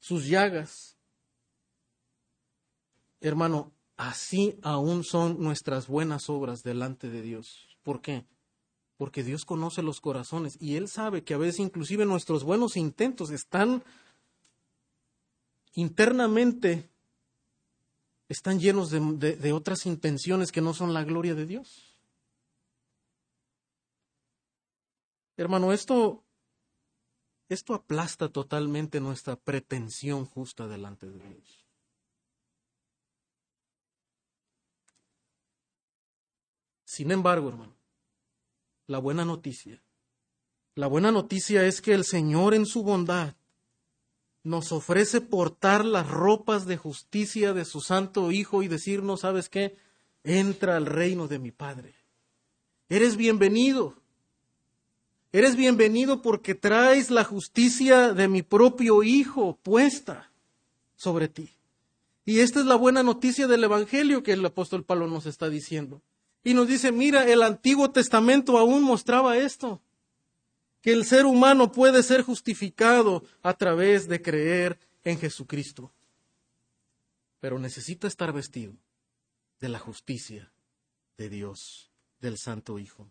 [0.00, 0.96] sus llagas.
[3.20, 7.68] Hermano, así aún son nuestras buenas obras delante de Dios.
[7.84, 8.24] ¿Por qué?
[9.02, 13.30] Porque Dios conoce los corazones y Él sabe que a veces inclusive nuestros buenos intentos
[13.30, 13.82] están
[15.74, 16.88] internamente,
[18.28, 21.98] están llenos de, de otras intenciones que no son la gloria de Dios.
[25.36, 26.22] Hermano, esto,
[27.48, 31.66] esto aplasta totalmente nuestra pretensión justa delante de Dios.
[36.84, 37.81] Sin embargo, hermano,
[38.86, 39.82] la buena noticia,
[40.74, 43.34] la buena noticia es que el Señor en su bondad
[44.42, 49.76] nos ofrece portar las ropas de justicia de su Santo Hijo y decirnos, ¿sabes qué?
[50.24, 51.94] Entra al reino de mi Padre.
[52.88, 53.94] Eres bienvenido.
[55.30, 60.30] Eres bienvenido porque traes la justicia de mi propio Hijo puesta
[60.96, 61.50] sobre ti.
[62.24, 66.02] Y esta es la buena noticia del Evangelio que el apóstol Pablo nos está diciendo.
[66.44, 69.80] Y nos dice, mira, el Antiguo Testamento aún mostraba esto,
[70.80, 75.92] que el ser humano puede ser justificado a través de creer en Jesucristo,
[77.40, 78.74] pero necesita estar vestido
[79.60, 80.52] de la justicia
[81.16, 83.08] de Dios, del Santo Hijo.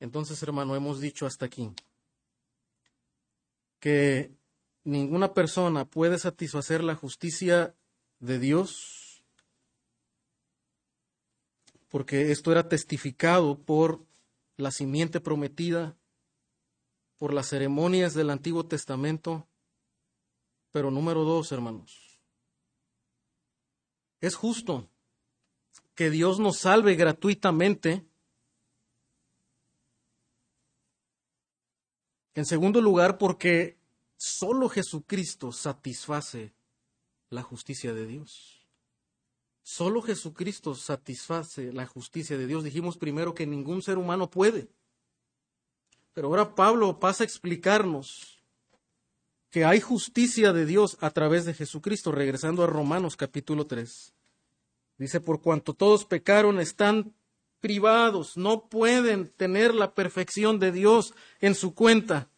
[0.00, 1.70] Entonces, hermano, hemos dicho hasta aquí
[3.80, 4.32] que
[4.84, 7.74] ninguna persona puede satisfacer la justicia
[8.18, 8.97] de Dios,
[11.88, 14.04] porque esto era testificado por
[14.56, 15.96] la simiente prometida,
[17.18, 19.46] por las ceremonias del Antiguo Testamento.
[20.70, 22.20] Pero número dos, hermanos,
[24.20, 24.88] es justo
[25.94, 28.04] que Dios nos salve gratuitamente.
[32.34, 33.78] En segundo lugar, porque
[34.18, 36.52] Solo Jesucristo satisface
[37.30, 38.57] la justicia de Dios.
[39.70, 42.64] Solo Jesucristo satisface la justicia de Dios.
[42.64, 44.66] Dijimos primero que ningún ser humano puede.
[46.14, 48.42] Pero ahora Pablo pasa a explicarnos
[49.50, 54.14] que hay justicia de Dios a través de Jesucristo, regresando a Romanos capítulo 3.
[54.96, 57.12] Dice, por cuanto todos pecaron, están
[57.60, 62.30] privados, no pueden tener la perfección de Dios en su cuenta.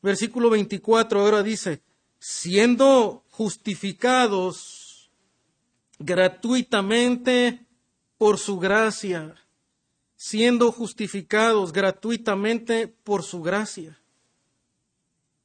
[0.00, 1.82] Versículo 24 ahora dice,
[2.20, 4.77] siendo justificados
[5.98, 7.66] gratuitamente
[8.16, 9.34] por su gracia,
[10.16, 13.98] siendo justificados gratuitamente por su gracia.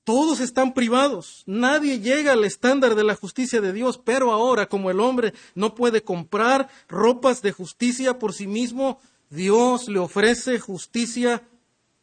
[0.04, 4.92] Todos están privados, nadie llega al estándar de la justicia de Dios, pero ahora como
[4.92, 11.48] el hombre no puede comprar ropas de justicia por sí mismo, Dios le ofrece justicia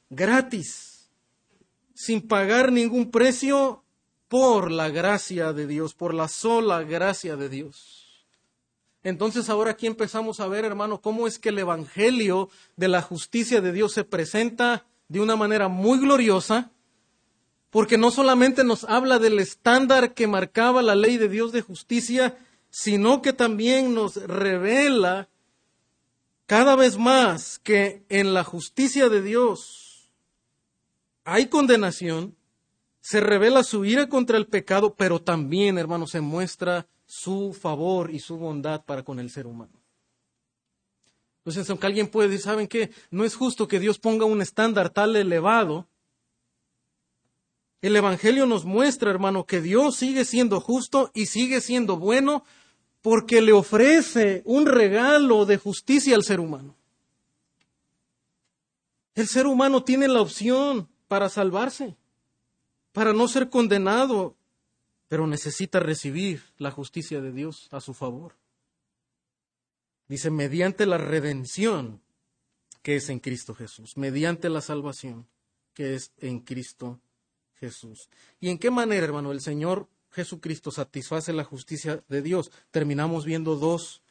[0.09, 0.91] gratis
[2.01, 3.85] sin pagar ningún precio
[4.29, 8.00] por la gracia de Dios, por la sola gracia de Dios.
[9.03, 13.61] Entonces ahora aquí empezamos a ver, hermano, cómo es que el Evangelio de la justicia
[13.61, 16.71] de Dios se presenta de una manera muy gloriosa,
[17.71, 22.37] porque no solamente nos habla del estándar que marcaba la ley de Dios de justicia,
[22.69, 25.29] sino que también nos revela
[26.47, 29.91] cada vez más que en la justicia de Dios
[31.25, 32.35] hay condenación,
[33.01, 38.21] se revela su ira contra el pecado, pero también, hermano, se muestra su favor y
[38.21, 39.83] su bondad para con el ser humano.
[41.39, 42.93] Entonces, aunque alguien puede decir, ¿saben qué?
[43.11, 45.89] No es justo que Dios ponga un estándar tal elevado.
[47.83, 52.45] El Evangelio nos muestra, hermano, que Dios sigue siendo justo y sigue siendo bueno
[53.03, 56.77] porque le ofrece un regalo de justicia al ser humano.
[59.17, 61.97] El ser humano tiene la opción para salvarse,
[62.93, 64.37] para no ser condenado,
[65.11, 68.37] pero necesita recibir la justicia de Dios a su favor.
[70.07, 72.01] Dice, mediante la redención
[72.81, 75.27] que es en Cristo Jesús, mediante la salvación
[75.75, 77.01] que es en Cristo
[77.55, 78.09] Jesús.
[78.39, 82.53] ¿Y en qué manera, hermano, el Señor Jesucristo satisface la justicia de Dios?
[82.71, 84.03] Terminamos viendo dos,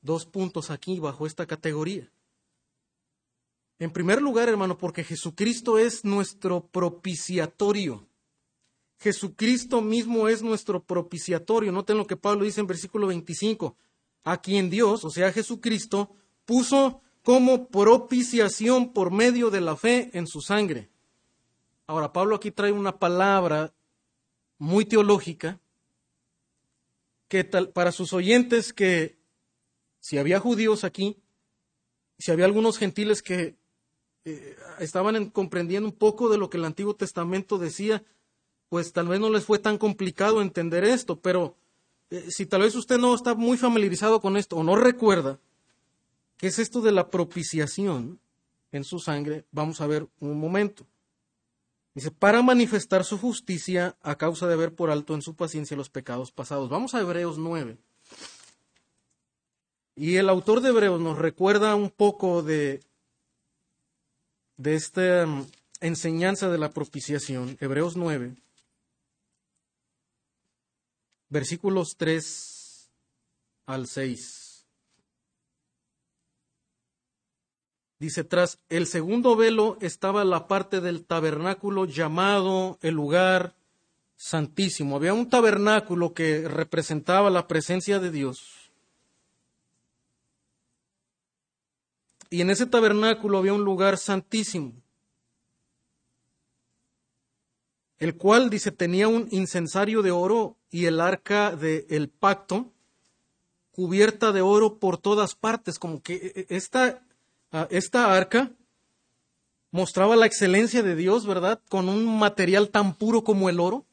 [0.00, 2.10] dos puntos aquí bajo esta categoría.
[3.78, 8.06] En primer lugar, hermano, porque Jesucristo es nuestro propiciatorio.
[8.98, 11.72] Jesucristo mismo es nuestro propiciatorio.
[11.72, 13.76] Noten lo que Pablo dice en versículo 25.
[14.24, 16.10] A quien Dios, o sea, Jesucristo,
[16.46, 20.90] puso como propiciación por medio de la fe en su sangre.
[21.86, 23.74] Ahora, Pablo aquí trae una palabra
[24.58, 25.60] muy teológica
[27.28, 29.18] que para sus oyentes que
[30.00, 31.16] si había judíos aquí,
[32.18, 33.56] si había algunos gentiles que
[34.24, 38.04] eh, estaban comprendiendo un poco de lo que el Antiguo Testamento decía,
[38.68, 41.56] pues tal vez no les fue tan complicado entender esto, pero
[42.10, 45.38] eh, si tal vez usted no está muy familiarizado con esto o no recuerda
[46.36, 48.18] qué es esto de la propiciación
[48.72, 50.86] en su sangre, vamos a ver un momento.
[51.94, 55.90] Dice, para manifestar su justicia a causa de ver por alto en su paciencia los
[55.90, 56.68] pecados pasados.
[56.68, 57.78] Vamos a Hebreos 9.
[59.94, 62.80] Y el autor de Hebreos nos recuerda un poco de
[64.56, 65.46] de esta mm,
[65.80, 68.34] enseñanza de la propiciación, Hebreos 9,
[71.34, 72.90] versículos 3
[73.66, 74.68] al 6.
[77.98, 83.56] Dice, tras el segundo velo estaba la parte del tabernáculo llamado el lugar
[84.14, 84.94] santísimo.
[84.94, 88.70] Había un tabernáculo que representaba la presencia de Dios.
[92.30, 94.72] Y en ese tabernáculo había un lugar santísimo,
[97.98, 102.72] el cual, dice, tenía un incensario de oro y el arca del pacto
[103.70, 107.02] cubierta de oro por todas partes, como que e, e, esta,
[107.70, 108.52] esta arca
[109.70, 111.60] mostraba la excelencia de Dios, ¿verdad?
[111.68, 113.84] Con un material tan puro como el oro.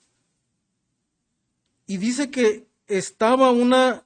[1.87, 4.05] y dice que estaba una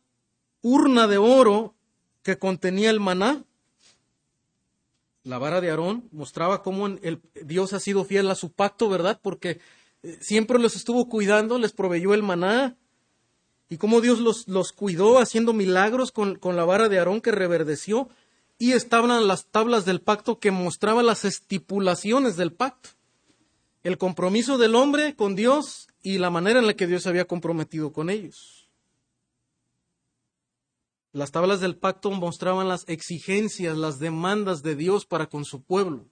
[0.61, 1.75] urna de oro
[2.23, 3.43] que contenía el maná.
[5.23, 9.19] La vara de Aarón mostraba cómo el, Dios ha sido fiel a su pacto, ¿verdad?
[9.21, 9.59] Porque
[10.20, 12.78] siempre los estuvo cuidando, les proveyó el maná,
[13.70, 17.32] y cómo Dios los, los cuidó haciendo milagros con, con, la vara de Aarón que
[17.32, 18.10] reverdeció,
[18.58, 22.89] y estaban las tablas del pacto que mostraban las estipulaciones del pacto,
[23.84, 27.26] el compromiso del hombre con Dios y la manera en la que Dios se había
[27.26, 28.68] comprometido con ellos.
[31.12, 36.10] Las tablas del pacto mostraban las exigencias, las demandas de Dios para con su pueblo.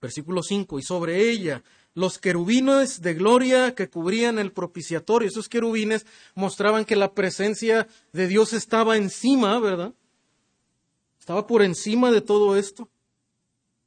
[0.00, 1.62] Versículo 5, y sobre ella
[1.94, 5.28] los querubines de gloria que cubrían el propiciatorio.
[5.28, 9.94] Esos querubines mostraban que la presencia de Dios estaba encima, ¿verdad?
[11.18, 12.88] Estaba por encima de todo esto,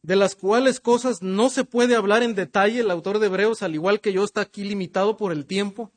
[0.01, 2.79] de las cuales cosas no se puede hablar en detalle.
[2.79, 5.91] El autor de Hebreos, al igual que yo, está aquí limitado por el tiempo.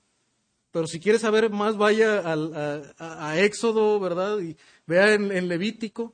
[0.72, 4.38] Pero si quiere saber más, vaya a, Éxodo, ¿verdad?
[4.40, 4.56] Y
[4.86, 6.12] vea en, en Levítico.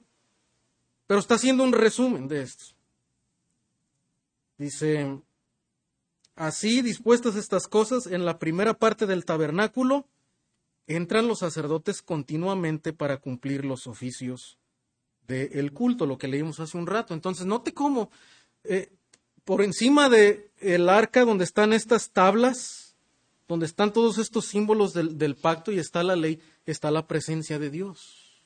[1.06, 2.66] Pero está haciendo un resumen de esto.
[4.58, 5.20] Dice,
[6.36, 10.06] Así, dispuestas estas cosas, en la primera parte del tabernáculo,
[10.86, 14.58] entran los sacerdotes continuamente para cumplir los oficios
[15.26, 17.14] del culto, lo que leímos hace un rato.
[17.14, 18.10] Entonces, note cómo
[18.64, 18.92] eh,
[19.44, 22.96] por encima del el arca donde están estas tablas,
[23.48, 27.58] donde están todos estos símbolos del, del pacto y está la ley, está la presencia
[27.58, 28.42] de Dios.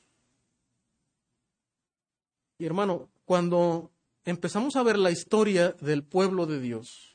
[2.57, 3.91] Y hermano, cuando
[4.23, 7.10] empezamos a ver la historia del pueblo de Dios,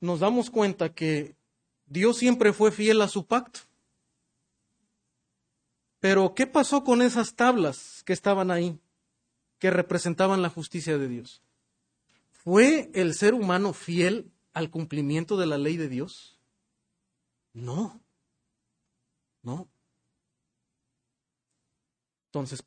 [0.00, 1.36] nos damos cuenta que
[1.86, 3.60] Dios siempre fue fiel a su pacto.
[6.00, 8.80] Pero, ¿qué pasó con esas tablas que estaban ahí,
[9.58, 11.42] que representaban la justicia de Dios?
[12.30, 16.38] ¿Fue el ser humano fiel al cumplimiento de la ley de Dios?
[17.52, 18.00] No,
[19.42, 19.68] no.
[22.28, 22.64] Entonces,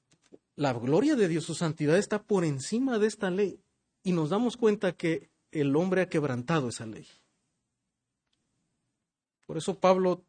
[0.55, 3.59] la gloria de Dios, su santidad está por encima de esta ley.
[4.03, 7.07] Y nos damos cuenta que el hombre ha quebrantado esa ley.
[9.53, 10.25] Por eso Pablo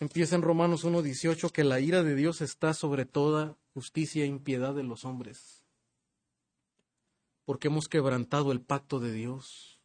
[0.00, 4.74] empieza en Romanos 1.18 que la ira de Dios está sobre toda justicia e impiedad
[4.74, 5.62] de los hombres,
[7.44, 9.80] porque hemos quebrantado el pacto de Dios.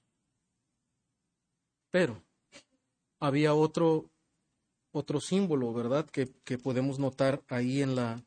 [1.92, 2.24] Pero
[3.20, 4.10] había otro,
[4.92, 8.26] otro símbolo, ¿verdad?, que, que podemos notar ahí en la,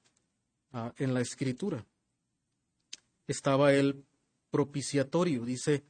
[0.70, 1.84] ah, en la escritura.
[3.26, 4.06] Estaba el
[4.52, 5.82] propiciatorio, dice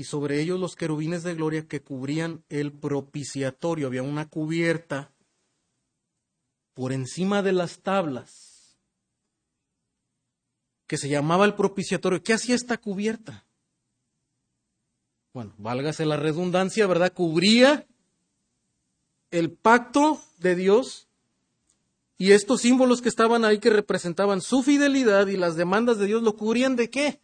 [0.00, 3.86] y sobre ellos los querubines de gloria que cubrían el propiciatorio.
[3.86, 5.12] Había una cubierta
[6.72, 8.78] por encima de las tablas
[10.86, 12.22] que se llamaba el propiciatorio.
[12.22, 13.44] ¿Qué hacía esta cubierta?
[15.34, 17.12] Bueno, válgase la redundancia, ¿verdad?
[17.12, 17.86] Cubría
[19.30, 21.08] el pacto de Dios
[22.16, 26.22] y estos símbolos que estaban ahí que representaban su fidelidad y las demandas de Dios
[26.22, 27.20] lo cubrían de qué?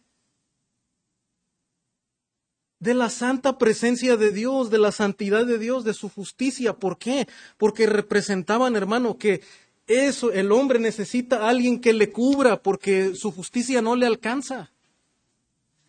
[2.79, 6.73] De la santa presencia de Dios, de la santidad de Dios, de su justicia.
[6.73, 7.27] ¿Por qué?
[7.57, 9.41] Porque representaban, hermano, que
[9.87, 14.71] eso, el hombre necesita a alguien que le cubra porque su justicia no le alcanza.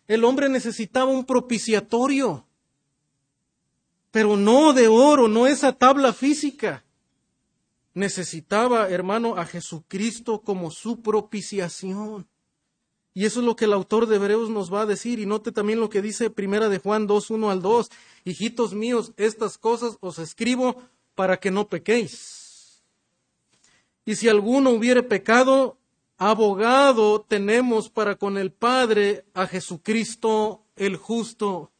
[0.07, 2.47] El hombre necesitaba un propiciatorio,
[4.09, 6.83] pero no de oro, no esa tabla física.
[7.93, 12.27] Necesitaba, hermano, a Jesucristo como su propiciación.
[13.19, 15.19] Y eso es lo que el autor de Hebreos nos va a decir.
[15.19, 17.89] Y note también lo que dice Primera de Juan 2, 1 al 2.
[18.23, 20.81] Hijitos míos, estas cosas os escribo
[21.15, 22.81] para que no pequéis.
[24.05, 25.75] Y si alguno hubiere pecado,
[26.17, 31.71] abogado tenemos para con el Padre a Jesucristo el justo.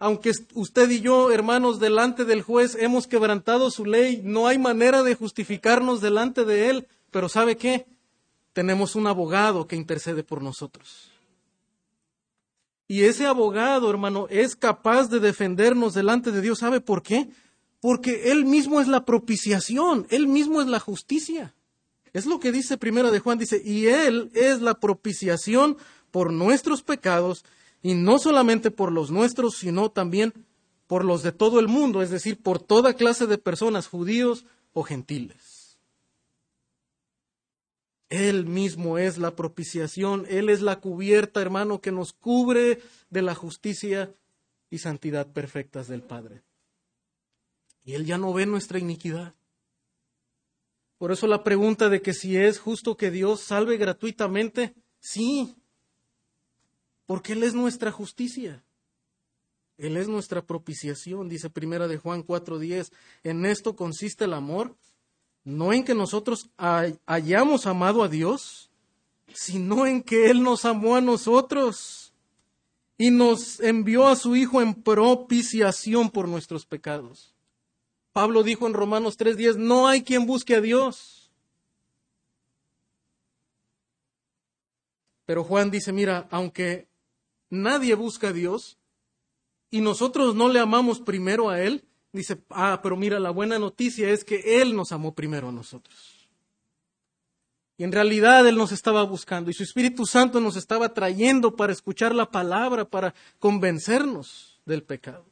[0.00, 5.04] Aunque usted y yo, hermanos, delante del juez hemos quebrantado su ley, no hay manera
[5.04, 6.88] de justificarnos delante de él.
[7.12, 7.86] Pero ¿sabe qué?
[8.60, 11.10] Tenemos un abogado que intercede por nosotros.
[12.86, 16.58] Y ese abogado, hermano, es capaz de defendernos delante de Dios.
[16.58, 17.30] ¿Sabe por qué?
[17.80, 21.54] Porque Él mismo es la propiciación, Él mismo es la justicia.
[22.12, 25.78] Es lo que dice primero de Juan, dice, y Él es la propiciación
[26.10, 27.46] por nuestros pecados,
[27.80, 30.34] y no solamente por los nuestros, sino también
[30.86, 34.44] por los de todo el mundo, es decir, por toda clase de personas, judíos
[34.74, 35.49] o gentiles.
[38.10, 43.36] Él mismo es la propiciación, Él es la cubierta, hermano, que nos cubre de la
[43.36, 44.12] justicia
[44.68, 46.42] y santidad perfectas del Padre.
[47.84, 49.34] Y Él ya no ve nuestra iniquidad.
[50.98, 55.54] Por eso la pregunta de que si es justo que Dios salve gratuitamente, sí,
[57.06, 58.64] porque Él es nuestra justicia.
[59.78, 62.92] Él es nuestra propiciación, dice primera de Juan 4:10.
[63.22, 64.76] En esto consiste el amor,
[65.44, 66.50] no en que nosotros
[67.06, 68.70] hayamos amado a Dios,
[69.32, 72.12] sino en que Él nos amó a nosotros
[72.98, 77.34] y nos envió a su Hijo en propiciación por nuestros pecados.
[78.12, 81.30] Pablo dijo en Romanos 3:10, no hay quien busque a Dios.
[85.24, 86.88] Pero Juan dice, mira, aunque
[87.50, 88.78] nadie busca a Dios
[89.70, 94.10] y nosotros no le amamos primero a Él, dice, ah, pero mira, la buena noticia
[94.10, 96.28] es que Él nos amó primero a nosotros.
[97.76, 101.72] Y en realidad Él nos estaba buscando y su Espíritu Santo nos estaba trayendo para
[101.72, 105.24] escuchar la palabra, para convencernos del pecado.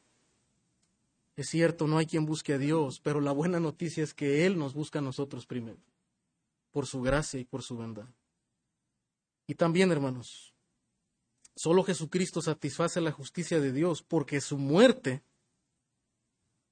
[1.37, 4.59] Es cierto, no hay quien busque a Dios, pero la buena noticia es que Él
[4.59, 5.79] nos busca a nosotros primero,
[6.73, 8.09] por su gracia y por su bondad.
[9.47, 10.55] Y también, hermanos,
[11.55, 15.23] solo Jesucristo satisface la justicia de Dios, porque su muerte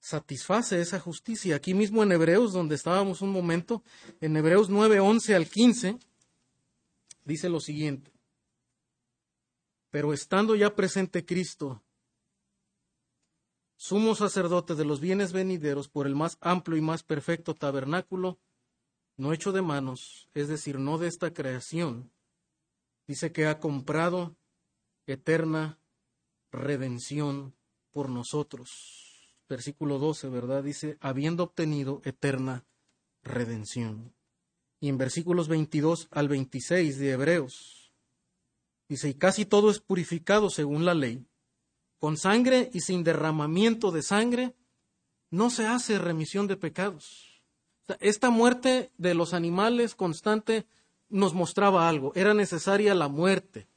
[0.07, 1.57] satisface esa justicia.
[1.57, 3.83] Aquí mismo en Hebreos, donde estábamos un momento,
[4.21, 5.99] en Hebreos 9, 11 al 15,
[7.25, 8.13] dice lo siguiente.
[9.91, 11.83] Pero estando ya presente Cristo,
[13.77, 18.39] sumo sacerdote de los bienes venideros por el más amplio y más perfecto tabernáculo,
[19.17, 22.13] no hecho de manos, es decir, no de esta creación,
[23.09, 24.37] dice que ha comprado
[25.09, 25.81] eterna
[26.53, 27.57] redención
[27.91, 29.06] por nosotros
[29.49, 30.63] versículo 12, ¿verdad?
[30.63, 32.65] Dice, habiendo obtenido eterna
[33.23, 34.15] redención.
[34.81, 37.93] Y en versículos 22 al 26 de Hebreos,
[38.89, 41.27] dice, y casi todo es purificado según la ley.
[41.99, 44.55] Con sangre y sin derramamiento de sangre
[45.31, 47.43] no se hace remisión de pecados.
[48.01, 50.67] Esta muerte de los animales constante
[51.09, 53.69] nos mostraba algo, era necesaria la muerte,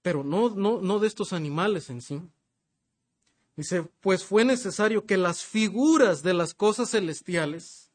[0.00, 2.22] pero no, no, no de estos animales en sí.
[3.56, 7.90] Dice, pues fue necesario que las figuras de las cosas celestiales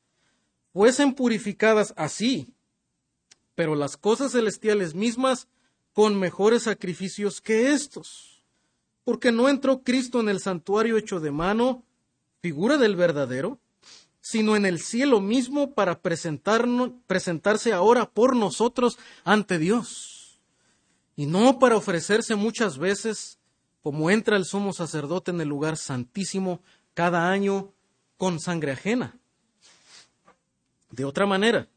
[0.71, 2.53] fuesen purificadas así,
[3.55, 5.47] pero las cosas celestiales mismas
[5.91, 8.43] con mejores sacrificios que estos.
[9.03, 11.83] Porque no entró Cristo en el santuario hecho de mano,
[12.41, 13.59] figura del verdadero,
[14.21, 20.39] sino en el cielo mismo para presentarse ahora por nosotros ante Dios.
[21.15, 23.38] Y no para ofrecerse muchas veces
[23.81, 26.61] como entra el sumo sacerdote en el lugar santísimo
[26.93, 27.73] cada año
[28.17, 29.17] con sangre ajena.
[30.91, 31.69] De otra manera,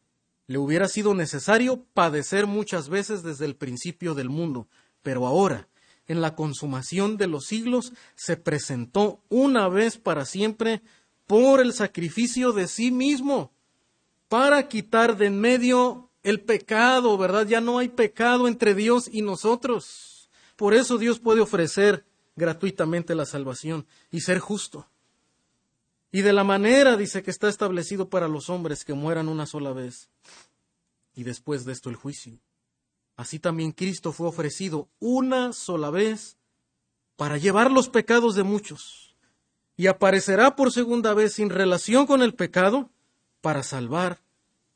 [0.46, 4.68] le hubiera sido necesario padecer muchas veces desde el principio del mundo,
[5.02, 5.68] pero ahora,
[6.06, 10.82] en la consumación de los siglos, se presentó una vez para siempre
[11.26, 13.52] por el sacrificio de sí mismo,
[14.28, 17.46] para quitar de en medio el pecado, ¿verdad?
[17.46, 20.11] Ya no hay pecado entre Dios y nosotros.
[20.62, 22.06] Por eso Dios puede ofrecer
[22.36, 24.86] gratuitamente la salvación y ser justo.
[26.12, 29.72] Y de la manera, dice, que está establecido para los hombres que mueran una sola
[29.72, 30.08] vez
[31.16, 32.38] y después de esto el juicio.
[33.16, 36.36] Así también Cristo fue ofrecido una sola vez
[37.16, 39.16] para llevar los pecados de muchos
[39.76, 42.88] y aparecerá por segunda vez sin relación con el pecado
[43.40, 44.22] para salvar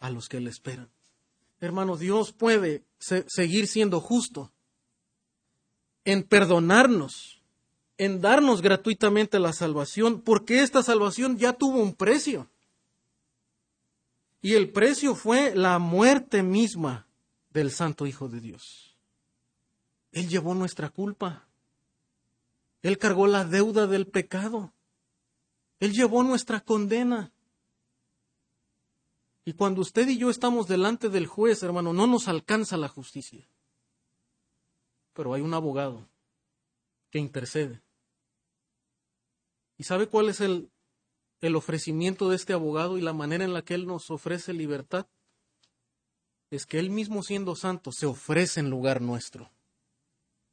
[0.01, 0.91] a los que le esperan.
[1.61, 4.51] Hermano, Dios puede seguir siendo justo
[6.07, 7.43] en perdonarnos,
[7.99, 12.49] en darnos gratuitamente la salvación, porque esta salvación ya tuvo un precio.
[14.41, 17.07] Y el precio fue la muerte misma
[17.51, 18.97] del Santo Hijo de Dios.
[20.13, 21.45] Él llevó nuestra culpa.
[22.83, 24.73] Él cargó la deuda del pecado.
[25.81, 27.33] Él llevó nuestra condena.
[29.45, 33.49] Y cuando usted y yo estamos delante del juez, hermano, no nos alcanza la justicia
[35.17, 36.07] pero hay un abogado
[37.11, 37.83] que intercede.
[39.79, 40.71] ¿Y sabe cuál es el,
[41.41, 45.09] el ofrecimiento de este abogado y la manera en la que él nos ofrece libertad?
[46.51, 49.51] Es que él mismo siendo santo se ofrece en lugar nuestro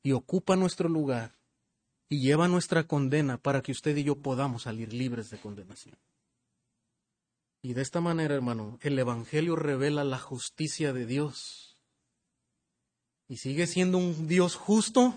[0.02, 1.38] y ocupa nuestro lugar
[2.10, 5.98] y lleva nuestra condena para que usted y yo podamos salir libres de condenación.
[7.62, 11.73] Y de esta manera, hermano, el Evangelio revela la justicia de Dios
[13.34, 15.16] y sigue siendo un Dios justo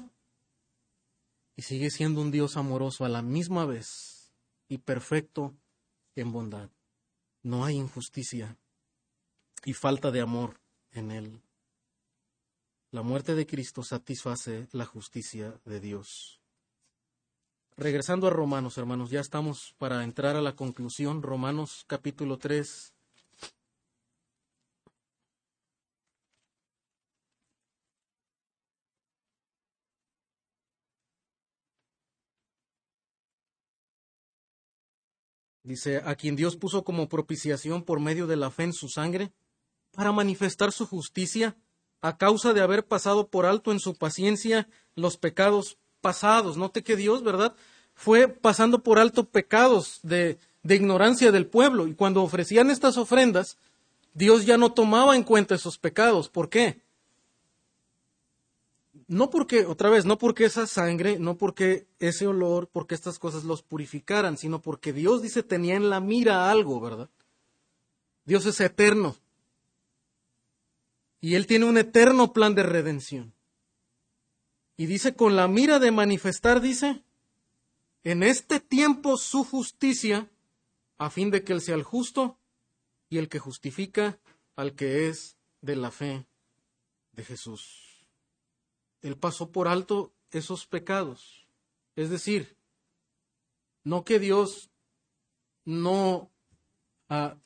[1.54, 4.32] y sigue siendo un Dios amoroso a la misma vez
[4.70, 5.54] y perfecto
[6.14, 6.70] en bondad.
[7.42, 8.56] No hay injusticia
[9.66, 10.58] y falta de amor
[10.92, 11.42] en Él.
[12.90, 16.40] La muerte de Cristo satisface la justicia de Dios.
[17.76, 21.22] Regresando a Romanos, hermanos, ya estamos para entrar a la conclusión.
[21.22, 22.94] Romanos capítulo 3,
[35.66, 39.32] Dice, a quien Dios puso como propiciación por medio de la fe en su sangre,
[39.90, 41.56] para manifestar su justicia,
[42.00, 46.56] a causa de haber pasado por alto en su paciencia los pecados pasados.
[46.56, 47.56] Note que Dios, ¿verdad?
[47.94, 51.88] Fue pasando por alto pecados de, de ignorancia del pueblo.
[51.88, 53.58] Y cuando ofrecían estas ofrendas,
[54.14, 56.28] Dios ya no tomaba en cuenta esos pecados.
[56.28, 56.80] ¿Por qué?
[59.08, 63.44] No porque, otra vez, no porque esa sangre, no porque ese olor, porque estas cosas
[63.44, 67.08] los purificaran, sino porque Dios dice tenía en la mira algo, ¿verdad?
[68.24, 69.16] Dios es eterno.
[71.20, 73.32] Y Él tiene un eterno plan de redención.
[74.76, 77.02] Y dice, con la mira de manifestar, dice,
[78.02, 80.28] en este tiempo su justicia,
[80.98, 82.38] a fin de que Él sea el justo
[83.08, 84.18] y el que justifica
[84.56, 86.26] al que es de la fe
[87.12, 87.85] de Jesús.
[89.02, 91.46] Él pasó por alto esos pecados.
[91.94, 92.56] Es decir,
[93.84, 94.70] no que Dios
[95.64, 96.30] no,
[97.08, 97.36] ah,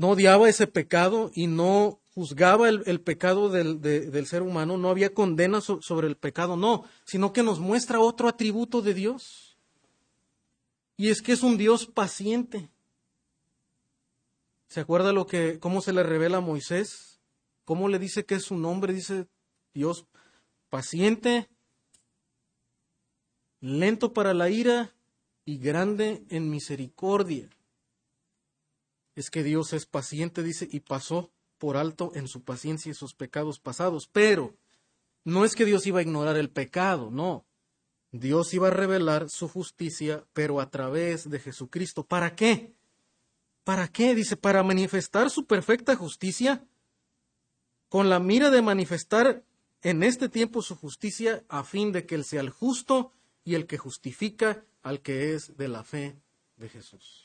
[0.00, 5.60] odiaba ese pecado y no juzgaba el, pecado del, del, ser humano, no había condena
[5.60, 9.58] sobre el pecado, no, sino que nos muestra otro atributo de Dios.
[10.96, 12.70] Y es que es un Dios paciente.
[14.68, 17.20] ¿Se acuerda lo que, cómo se le revela a Moisés?
[17.64, 18.92] ¿Cómo le dice que es su nombre?
[18.92, 19.26] Dice
[19.72, 20.06] Dios
[20.74, 21.48] paciente,
[23.60, 24.92] lento para la ira
[25.44, 27.48] y grande en misericordia.
[29.14, 33.14] Es que Dios es paciente, dice, y pasó por alto en su paciencia y sus
[33.14, 34.08] pecados pasados.
[34.10, 34.56] Pero
[35.22, 37.46] no es que Dios iba a ignorar el pecado, no.
[38.10, 42.04] Dios iba a revelar su justicia, pero a través de Jesucristo.
[42.04, 42.74] ¿Para qué?
[43.62, 44.16] ¿Para qué?
[44.16, 46.66] Dice, para manifestar su perfecta justicia,
[47.88, 49.44] con la mira de manifestar
[49.84, 53.12] en este tiempo su justicia, a fin de que Él sea el justo
[53.44, 56.16] y el que justifica al que es de la fe
[56.56, 57.24] de Jesús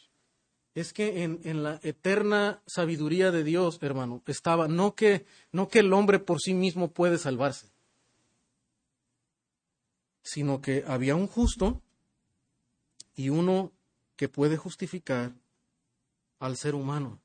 [0.80, 5.91] es que en, la eterna sabiduría de Dios, hermano, estaba no que, no que el
[5.93, 7.72] hombre por sí mismo puede salvarse,
[10.22, 11.82] sino que había un justo
[13.16, 13.74] y uno
[14.16, 15.34] que puede justificar
[16.39, 17.20] al ser humano.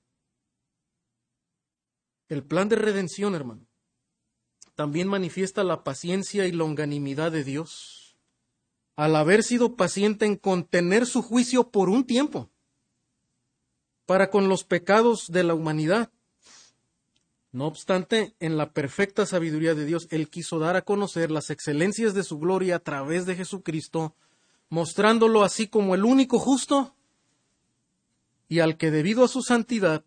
[2.29, 3.67] El plan de redención, hermano,
[4.75, 8.17] también manifiesta la paciencia y longanimidad de Dios
[8.97, 12.51] al haber sido paciente en contener su juicio por un tiempo
[14.07, 16.11] para con los pecados de la humanidad.
[17.53, 22.13] No obstante, en la perfecta sabiduría de Dios, Él quiso dar a conocer las excelencias
[22.15, 24.15] de su gloria a través de Jesucristo,
[24.69, 26.95] mostrándolo así como el único justo
[28.49, 30.05] y al que debido a su santidad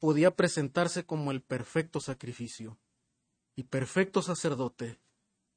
[0.00, 2.78] podía presentarse como el perfecto sacrificio
[3.56, 4.98] y perfecto sacerdote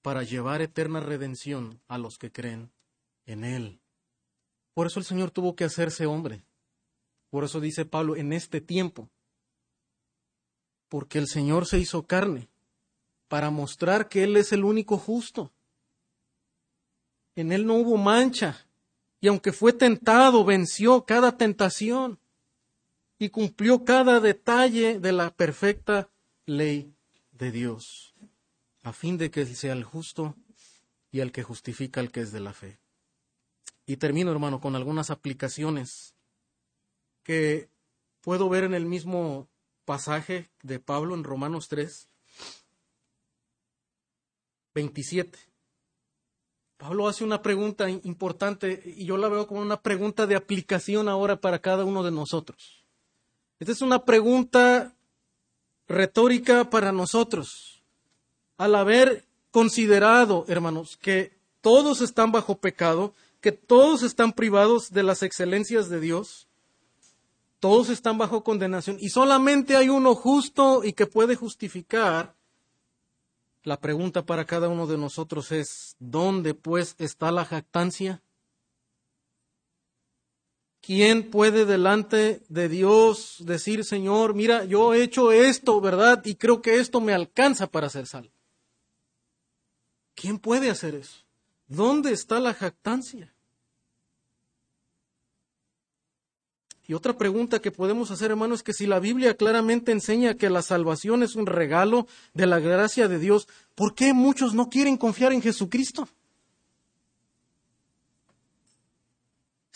[0.01, 2.71] para llevar eterna redención a los que creen
[3.25, 3.79] en Él.
[4.73, 6.43] Por eso el Señor tuvo que hacerse hombre
[7.29, 9.09] por eso dice Pablo, en este tiempo,
[10.89, 12.47] porque el Señor se hizo carne
[13.27, 15.51] para mostrar que Él es el único justo.
[17.35, 18.65] En Él no hubo mancha,
[19.19, 22.17] y aunque fue tentado, venció cada tentación
[23.19, 26.09] y cumplió cada detalle de la perfecta
[26.45, 26.93] ley
[27.37, 28.15] de Dios,
[28.83, 30.35] a fin de que sea el justo
[31.11, 32.79] y el que justifica al que es de la fe.
[33.85, 36.15] Y termino, hermano, con algunas aplicaciones
[37.23, 37.69] que
[38.21, 39.47] puedo ver en el mismo
[39.85, 42.09] pasaje de Pablo en Romanos 3,
[44.75, 45.39] 27.
[46.75, 51.39] Pablo hace una pregunta importante y yo la veo como una pregunta de aplicación ahora
[51.39, 52.85] para cada uno de nosotros.
[53.59, 54.96] Esta es una pregunta
[55.87, 57.83] retórica para nosotros.
[58.57, 65.23] Al haber considerado, hermanos, que todos están bajo pecado, que todos están privados de las
[65.23, 66.47] excelencias de Dios,
[67.59, 72.35] todos están bajo condenación y solamente hay uno justo y que puede justificar.
[73.63, 78.21] La pregunta para cada uno de nosotros es, ¿dónde pues está la jactancia?
[80.87, 86.23] ¿Quién puede delante de Dios decir, Señor, mira, yo he hecho esto, ¿verdad?
[86.23, 88.31] Y creo que esto me alcanza para ser salvo.
[90.15, 91.25] ¿Quién puede hacer eso?
[91.67, 93.33] ¿Dónde está la jactancia?
[96.87, 100.49] Y otra pregunta que podemos hacer, hermano, es que si la Biblia claramente enseña que
[100.49, 104.95] la salvación es un regalo de la gracia de Dios, ¿por qué muchos no quieren
[104.95, 106.07] confiar en Jesucristo?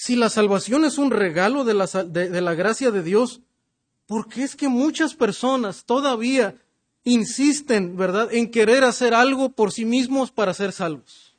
[0.01, 3.41] Si la salvación es un regalo de la, gracia de Dios,
[4.07, 6.55] ¿por qué es que muchas personas todavía
[7.03, 11.35] insisten, ¿verdad?, en querer hacer algo por sí mismos para ser salvos.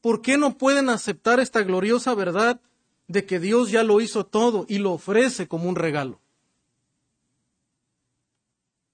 [0.00, 2.62] ¿Por qué no pueden aceptar esta gloriosa verdad
[3.08, 6.18] de que Dios ya lo hizo todo y lo ofrece como un regalo.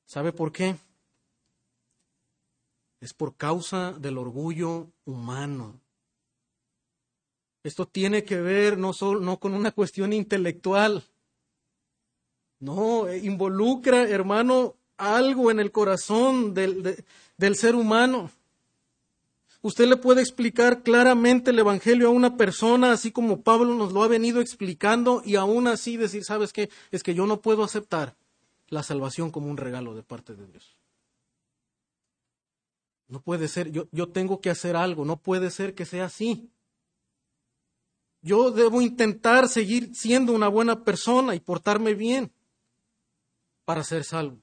[0.06, 0.74] ¿Sabe por qué?
[3.00, 5.78] Es por causa del orgullo humano.
[7.62, 11.04] Esto tiene que ver no, solo, no con una cuestión intelectual.
[12.60, 17.04] No, eh, involucra, hermano, algo en el corazón del,
[17.36, 18.30] del ser humano.
[19.60, 24.02] Usted le puede explicar claramente el Evangelio a una persona, así como Pablo nos lo
[24.02, 26.70] ha venido explicando, y aún así decir, ¿sabes qué?
[26.92, 28.14] Es que yo no puedo aceptar
[28.68, 30.76] la salvación como un regalo de parte de Dios.
[33.08, 36.50] No puede ser, yo, yo tengo que hacer algo, no puede ser que sea así.
[38.20, 42.32] Yo debo intentar seguir siendo una buena persona y portarme bien
[43.64, 44.38] para ser salvo.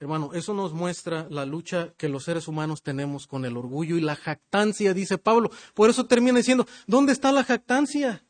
[0.00, 4.00] Hermano, eso nos muestra la lucha que los seres humanos tenemos con el orgullo y
[4.00, 5.50] la jactancia, dice Pablo.
[5.74, 8.24] Por eso termina diciendo, ¿dónde está la jactancia?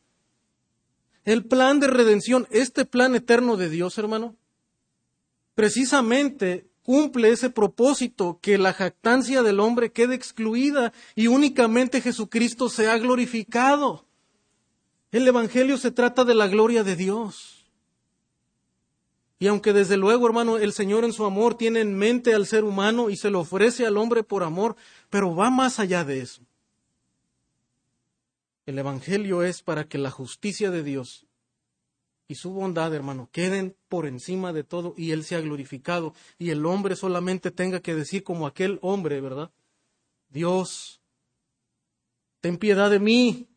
[1.24, 4.37] El plan de redención, este plan eterno de Dios, hermano,
[5.55, 12.99] precisamente cumple ese propósito, que la jactancia del hombre quede excluida y únicamente Jesucristo sea
[12.99, 14.07] glorificado.
[15.12, 17.66] El Evangelio se trata de la gloria de Dios.
[19.38, 22.64] Y aunque desde luego, hermano, el Señor en su amor tiene en mente al ser
[22.64, 24.74] humano y se lo ofrece al hombre por amor,
[25.10, 26.42] pero va más allá de eso.
[28.64, 31.26] El Evangelio es para que la justicia de Dios
[32.26, 36.64] y su bondad, hermano, queden por encima de todo y Él sea glorificado y el
[36.64, 39.50] hombre solamente tenga que decir como aquel hombre, ¿verdad?
[40.30, 41.02] Dios,
[42.40, 43.51] ten piedad de mí,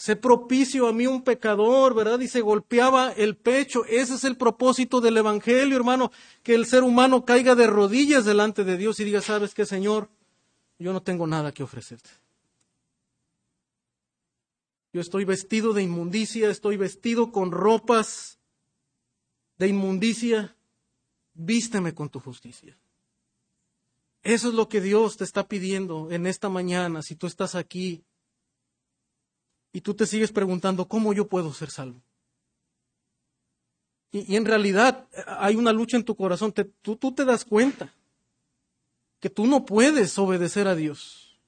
[0.00, 2.20] Sé propicio a mí un pecador, ¿verdad?
[2.20, 3.84] Y se golpeaba el pecho.
[3.84, 6.10] Ese es el propósito del Evangelio, hermano,
[6.42, 10.08] que el ser humano caiga de rodillas delante de Dios y diga, ¿sabes qué, Señor?
[10.78, 12.08] Yo no tengo nada que ofrecerte.
[14.94, 18.38] Yo estoy vestido de inmundicia, estoy vestido con ropas
[19.58, 20.56] de inmundicia.
[21.34, 22.74] Vísteme con tu justicia.
[24.22, 28.02] Eso es lo que Dios te está pidiendo en esta mañana, si tú estás aquí
[29.72, 32.00] y tú te sigues preguntando, ¿cómo yo puedo ser salvo?
[34.12, 36.52] Y, en realidad eh, hay una lucha en tu corazón,
[36.82, 37.92] tú, tú te das cuenta
[39.20, 41.38] que tú no puedes obedecer a Dios.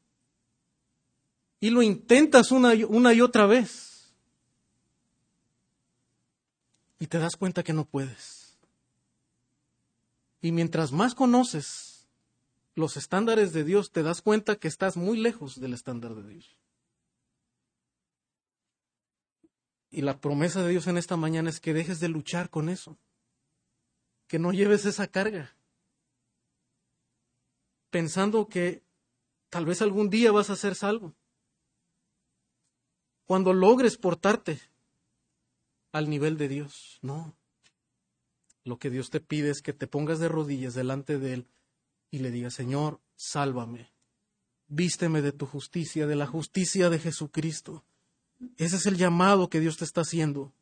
[1.58, 4.12] Y lo intentas una, una y otra vez.
[6.98, 8.58] Y te das cuenta que no puedes.
[10.40, 12.06] Y mientras más conoces
[12.74, 16.56] los estándares de Dios, te das cuenta que estás muy lejos del estándar de Dios.
[19.92, 22.96] Y la promesa de Dios en esta mañana es que dejes de luchar con eso,
[24.26, 25.54] que no lleves esa carga,
[27.90, 28.82] pensando que
[29.50, 31.14] tal vez algún día vas a ser salvo.
[33.26, 34.60] Cuando logres portarte
[35.92, 37.36] al nivel de Dios, no.
[38.64, 41.48] Lo que Dios te pide es que te pongas de rodillas delante de Él
[42.10, 43.92] y le digas, Señor, sálvame,
[44.68, 47.84] vísteme de tu justicia, de la justicia de Jesucristo
[48.56, 50.52] ese es el llamado que Dios te está haciendo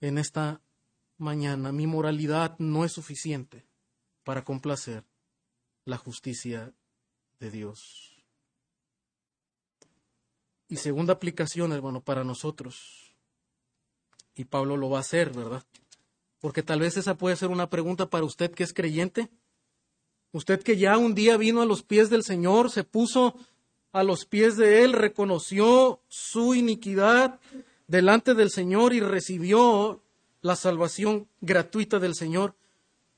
[0.00, 0.60] en esta
[1.16, 1.72] mañana.
[1.72, 3.66] Mi moralidad no es suficiente
[4.24, 5.04] para complacer
[5.84, 6.74] la justicia
[7.40, 8.24] de Dios.
[10.68, 13.16] Y segunda aplicación, hermano, para nosotros.
[14.34, 15.64] Y Pablo lo va a hacer, ¿verdad?
[16.40, 19.30] Porque tal vez esa puede ser una pregunta para usted que es creyente.
[20.30, 23.34] Usted que ya un día vino a los pies del Señor, se puso
[23.92, 27.40] a los pies de él, reconoció su iniquidad
[27.86, 30.02] delante del Señor y recibió
[30.42, 32.54] la salvación gratuita del Señor.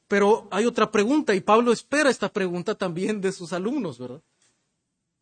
[0.09, 4.23] Pero hay otra pregunta y Pablo espera esta pregunta también de sus alumnos, ¿verdad?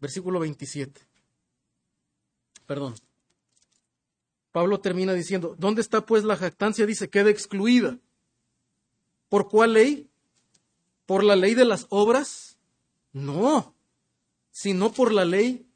[0.01, 1.01] Versículo 27.
[2.67, 2.95] Perdón.
[4.53, 6.87] Pablo termina diciendo, ¿dónde está pues la jactancia?
[6.87, 7.99] Dice, queda excluida.
[9.29, 10.09] ¿Por cuál ley?
[11.07, 12.57] ¿Por la ley de las obras?
[13.13, 13.75] No,
[14.59, 15.69] sino por la ley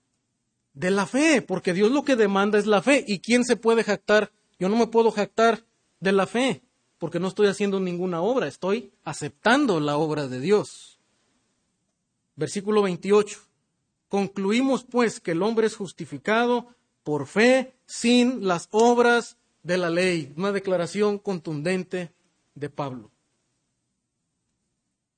[0.74, 3.04] de la fe, porque Dios lo que demanda es la fe.
[3.06, 4.32] ¿Y quién se puede jactar?
[4.58, 5.64] Yo no me puedo jactar
[6.00, 6.64] de la fe,
[6.98, 10.98] porque no estoy haciendo ninguna obra, estoy aceptando la obra de Dios.
[12.34, 13.38] Versículo 28.
[14.08, 16.66] Concluimos pues que el hombre es justificado
[17.04, 20.32] por fe sin las obras de la ley.
[20.36, 22.10] Una declaración contundente
[22.56, 23.12] de Pablo.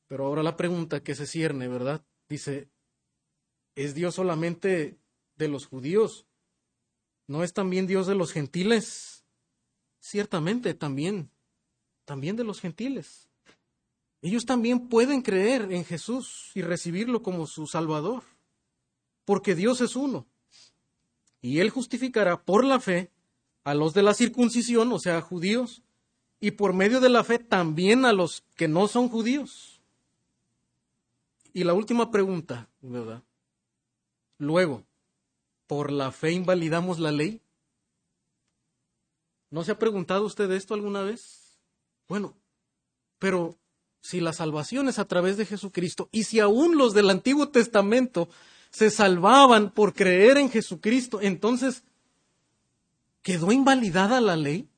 [0.06, 2.02] Pero ahora la pregunta que se cierne, ¿verdad?
[2.28, 2.68] Dice,
[3.74, 4.98] ¿Es Dios solamente
[5.36, 6.26] de los judíos?
[7.26, 9.24] ¿No es también Dios de los gentiles?
[10.00, 11.30] Ciertamente, también,
[12.04, 13.28] también de los gentiles.
[14.22, 18.22] Ellos también pueden creer en Jesús y recibirlo como su Salvador,
[19.24, 20.26] porque Dios es uno.
[21.42, 23.10] Y Él justificará por la fe
[23.64, 25.82] a los de la circuncisión, o sea, judíos,
[26.40, 29.80] y por medio de la fe también a los que no son judíos.
[31.52, 33.22] Y la última pregunta, ¿verdad?
[34.38, 34.84] Luego,
[35.66, 37.40] ¿por la fe invalidamos la ley?
[39.50, 41.58] ¿No se ha preguntado usted esto alguna vez?
[42.08, 42.34] Bueno,
[43.18, 43.56] pero
[44.00, 48.28] si la salvación es a través de Jesucristo y si aún los del Antiguo Testamento
[48.70, 51.84] se salvaban por creer en Jesucristo, entonces,
[53.22, 54.68] ¿quedó invalidada la ley?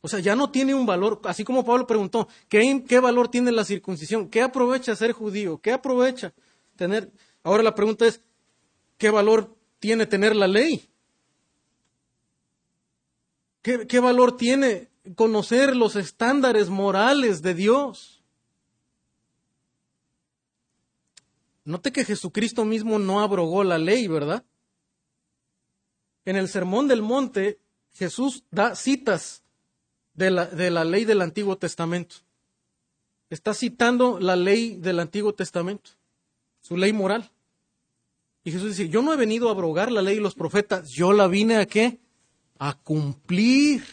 [0.00, 3.52] O sea, ya no tiene un valor, así como Pablo preguntó, ¿qué, ¿qué, valor tiene
[3.52, 4.28] la circuncisión?
[4.28, 5.58] ¿Qué aprovecha ser judío?
[5.58, 6.32] ¿Qué aprovecha
[6.76, 7.12] tener?
[7.42, 8.20] Ahora la pregunta es,
[8.98, 10.88] ¿qué valor tiene tener la ley?
[13.62, 18.22] ¿Qué, valor tiene conocer los estándares morales de Dios?
[21.64, 24.44] Note que Jesucristo mismo no abrogó la ley, ¿verdad?
[26.24, 27.60] En el Sermón del Monte,
[27.94, 29.44] Jesús da citas
[30.14, 32.16] de la, de la ley del Antiguo Testamento.
[33.30, 35.92] Está citando la ley del Antiguo Testamento,
[36.62, 37.30] su ley moral.
[38.44, 41.12] Y Jesús dice, yo no he venido a abrogar la ley y los profetas, yo
[41.12, 42.00] la vine a qué?
[42.58, 43.84] A cumplir.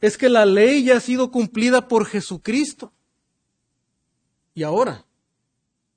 [0.00, 2.92] Es que la ley ya ha sido cumplida por Jesucristo.
[4.54, 5.04] Y ahora,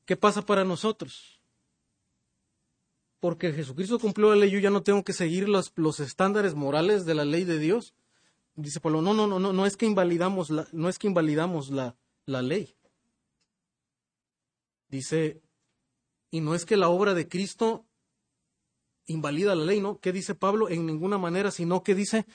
[0.06, 1.40] ¿qué pasa para nosotros?
[3.20, 7.06] Porque Jesucristo cumplió la ley, yo ya no tengo que seguir los, los estándares morales
[7.06, 7.94] de la ley de Dios.
[8.56, 11.70] Dice Pablo, no, no, no, no, no es que invalidamos la, no es que invalidamos
[11.70, 12.76] la, la ley.
[14.92, 15.42] Dice,
[16.30, 17.84] y no es que la obra de Cristo
[19.08, 20.00] invalida la ley, ¿no?
[20.00, 20.70] ¿Qué dice Pablo?
[20.70, 22.28] En ninguna manera, sino que dice,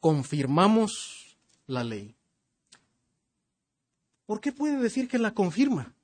[0.00, 2.14] confirmamos la ley.
[4.26, 5.94] ¿Por qué puede decir que la confirma?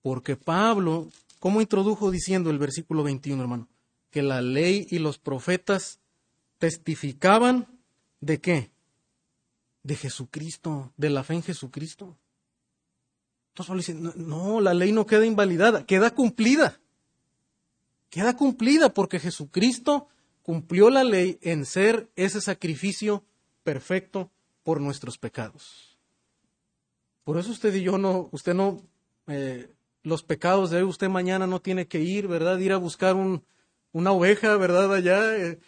[0.00, 3.68] Porque Pablo, ¿cómo introdujo diciendo el versículo 21, hermano?
[4.10, 6.00] Que la ley y los profetas
[6.58, 7.74] testificaban
[8.24, 8.70] ¿De qué?
[9.82, 12.16] De Jesucristo, de la fe en Jesucristo.
[13.56, 16.80] Entonces dice, no, la ley no queda invalidada, queda cumplida.
[18.10, 20.08] Queda cumplida porque Jesucristo
[20.42, 23.22] cumplió la ley en ser ese sacrificio
[23.62, 24.32] perfecto
[24.64, 25.96] por nuestros pecados.
[27.22, 28.82] Por eso usted y yo no, usted no,
[29.28, 29.70] eh,
[30.02, 32.58] los pecados de usted mañana no tiene que ir, ¿verdad?
[32.58, 33.44] Ir a buscar un,
[33.92, 34.92] una oveja, ¿verdad?
[34.92, 35.60] Allá, eh,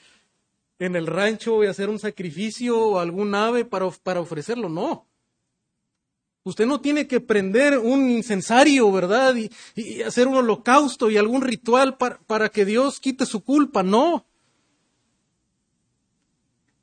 [0.81, 5.07] en el rancho y hacer un sacrificio o algún ave para, para ofrecerlo, no.
[6.47, 9.35] Usted no tiene que prender un incensario, ¿verdad?
[9.35, 14.25] Y, hacer un holocausto y algún ritual para, que Dios quite su culpa, no.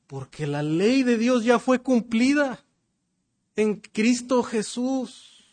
[0.05, 2.65] Porque la ley de Dios ya fue cumplida
[3.55, 5.45] en Cristo Jesús.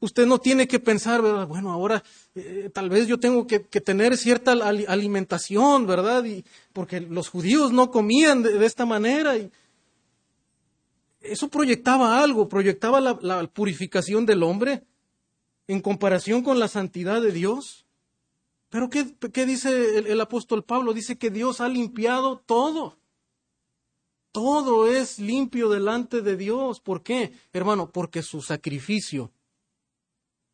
[0.00, 1.46] Usted no tiene que pensar, ¿verdad?
[1.46, 2.02] Bueno, ahora
[2.34, 6.24] eh, tal vez yo tengo que, tener cierta alimentación, ¿verdad?
[6.24, 9.36] Y, porque los judíos no comían de, esta manera.
[9.36, 9.50] Y
[11.24, 14.84] eso proyectaba algo, proyectaba la, purificación del hombre
[15.66, 17.86] en comparación con la santidad de Dios.
[18.68, 20.92] Pero ¿qué, dice el, el apóstol Pablo?
[20.92, 22.98] Dice que Dios ha limpiado todo.
[24.32, 26.80] Todo es limpio delante de Dios.
[26.80, 27.90] ¿Por qué, hermano?
[27.90, 29.30] Porque su sacrificio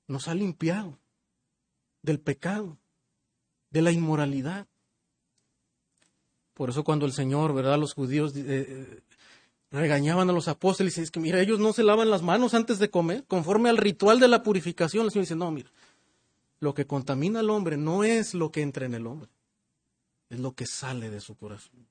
[0.07, 0.99] nos ha limpiado
[2.03, 2.79] del pecado,
[3.71, 4.67] de la inmoralidad.
[6.55, 7.79] Por eso cuando el Señor, ¿verdad?
[7.79, 9.03] Los judíos eh, eh,
[9.71, 12.79] regañaban a los apóstoles y es que, mira, ellos no se lavan las manos antes
[12.79, 15.05] de comer, conforme al ritual de la purificación.
[15.05, 15.71] El Señor dice, no, mira,
[16.59, 19.31] lo que contamina al hombre no es lo que entra en el hombre,
[20.29, 21.87] es lo que sale de su corazón.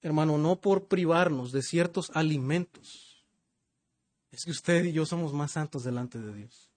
[0.00, 3.24] Hermano, no por privarnos de ciertos alimentos,
[4.30, 6.70] es que usted y yo somos más santos delante de Dios.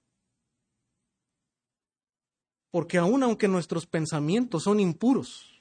[2.69, 5.54] Porque aun aunque nuestros pensamientos son impuros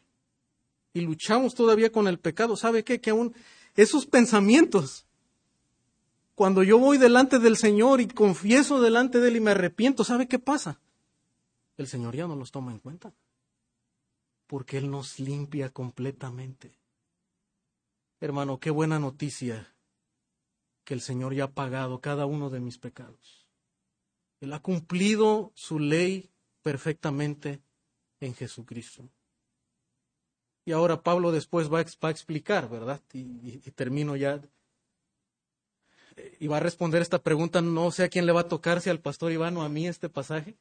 [0.94, 3.00] y luchamos todavía con el pecado, ¿sabe qué?
[3.00, 3.34] Que aún
[3.74, 5.04] esos pensamientos,
[6.36, 10.28] cuando yo voy delante del Señor y confieso delante de Él y me arrepiento, ¿sabe
[10.28, 10.80] qué pasa?
[11.76, 13.12] El Señor ya no los toma en cuenta.
[14.46, 16.78] Porque Él nos limpia completamente.
[18.20, 19.74] Hermano, qué buena noticia
[20.84, 23.46] que el Señor ya ha pagado cada uno de mis pecados.
[24.40, 26.30] Él ha cumplido su ley
[26.62, 27.62] perfectamente
[28.20, 29.08] en Jesucristo.
[30.64, 33.00] Y ahora Pablo después va a, explicar, ¿verdad?
[33.12, 34.40] Y, termino ya.
[36.38, 38.88] Y va a responder esta pregunta, no sé a quién le va a tocar, si
[38.88, 40.56] al pastor Iván o a mí este pasaje.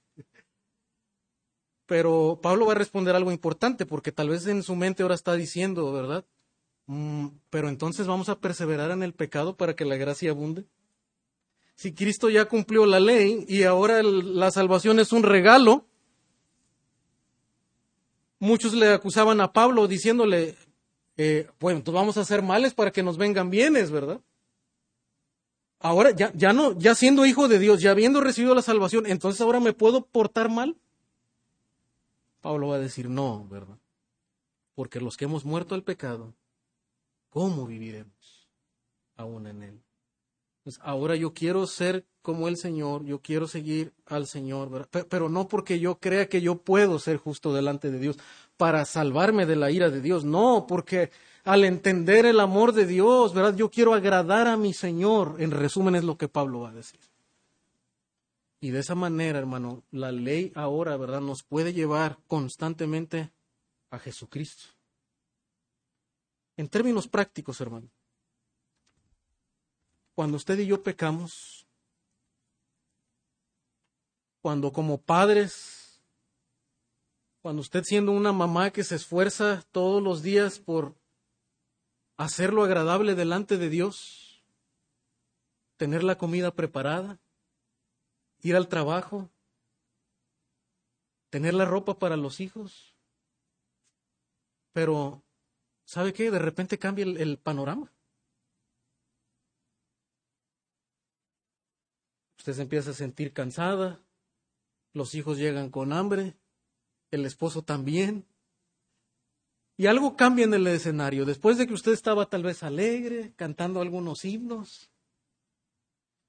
[1.85, 5.35] Pero Pablo va a responder algo importante, porque tal vez en su mente ahora está
[5.35, 6.25] diciendo, ¿verdad?
[6.87, 10.65] Mm, pero entonces vamos a perseverar en el pecado para que la gracia abunde.
[11.75, 15.87] Si Cristo ya cumplió la ley y ahora la salvación es un regalo,
[18.43, 20.57] muchos le acusaban a Pablo diciéndole,
[21.15, 24.19] eh, bueno, entonces vamos a hacer males para que nos vengan bienes, ¿verdad?
[25.79, 29.39] Ahora ya, ya no, ya siendo hijo de Dios, ya habiendo recibido la salvación, entonces
[29.41, 30.77] ahora me puedo portar mal.
[32.41, 33.77] Pablo va a decir, no, ¿verdad?
[34.75, 36.35] Porque los que hemos muerto al pecado,
[37.29, 38.49] ¿cómo viviremos
[39.15, 39.83] aún en él?
[40.63, 45.47] Pues ahora yo quiero ser como el Señor, yo quiero seguir al Señor, pero no
[45.49, 48.17] porque yo crea que yo puedo ser justo delante de Dios
[48.55, 51.11] para salvarme de la ira de Dios, no, porque
[51.43, 53.55] al entender el amor de Dios, ¿verdad?
[53.57, 57.01] Yo quiero agradar a mi Señor, en resumen es lo que Pablo va a decir.
[58.61, 61.19] Y de esa manera, hermano, la ley ahora, ¿verdad?
[61.19, 63.31] Nos puede llevar constantemente
[63.89, 64.63] a Jesucristo.
[66.55, 67.89] En términos prácticos, hermano,
[70.15, 71.62] cuando usted y yo pecamos,
[74.43, 76.03] cuando como padres,
[77.41, 80.97] cuando usted siendo una mamá que se esfuerza todos los días por
[82.17, 84.43] hacerlo agradable delante de Dios,
[85.77, 87.21] tener la comida preparada,
[88.41, 89.29] ir al trabajo,
[91.29, 92.97] tener la ropa para los hijos,
[94.73, 95.23] pero
[95.85, 96.31] ¿sabe qué?
[96.31, 97.93] De repente cambia el, el panorama.
[102.39, 104.03] Usted se empieza a sentir cansada,
[104.93, 106.35] los hijos llegan con hambre,
[107.11, 108.25] el esposo también.
[109.75, 111.25] Y algo cambia en el escenario.
[111.25, 114.91] Después de que usted estaba tal vez alegre, cantando algunos himnos,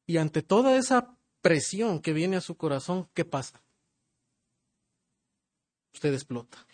[0.06, 3.62] y ante toda esa presión que viene a su corazón, ¿qué pasa?
[5.92, 6.66] Usted explota.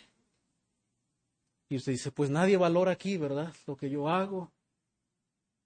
[1.69, 3.53] Y usted dice, pues nadie valora aquí, ¿verdad?
[3.65, 4.51] Lo que yo hago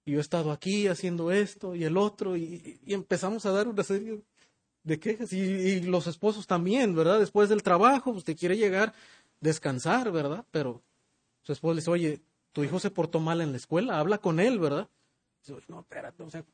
[0.04, 3.82] y yo he estado aquí haciendo esto y el otro, y, empezamos a dar una
[3.82, 4.22] serie
[4.86, 7.18] de quejas, y, los esposos también, ¿verdad?
[7.18, 8.94] Después del trabajo, usted quiere llegar,
[9.40, 10.44] descansar, ¿verdad?
[10.52, 10.80] Pero
[11.42, 12.20] su esposo le dice, oye,
[12.52, 14.88] tu hijo se portó mal en la escuela, habla con él, ¿verdad?
[15.44, 16.44] Dice, no, espérate, o sea,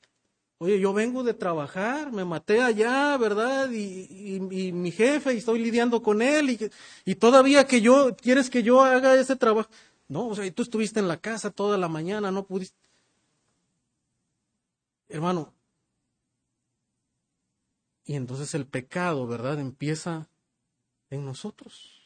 [0.57, 3.71] oye, yo vengo de trabajar, me maté allá, ¿verdad?
[3.71, 6.71] Y, y mi jefe, y estoy lidiando con él, y,
[7.05, 9.69] y todavía que yo, quieres que yo haga ese trabajo.
[10.09, 12.79] No, o sea, tú estuviste en la casa toda la mañana, no pudiste.
[15.11, 15.53] Hermano,
[18.05, 19.61] y entonces el pecado, ¿verdad?
[19.61, 20.29] Empieza
[21.11, 22.03] en nosotros.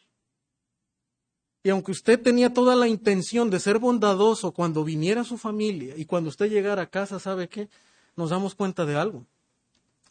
[1.63, 6.05] Y aunque usted tenía toda la intención de ser bondadoso cuando viniera su familia y
[6.05, 7.69] cuando usted llegara a casa, ¿sabe qué?
[8.15, 9.27] Nos damos cuenta de algo.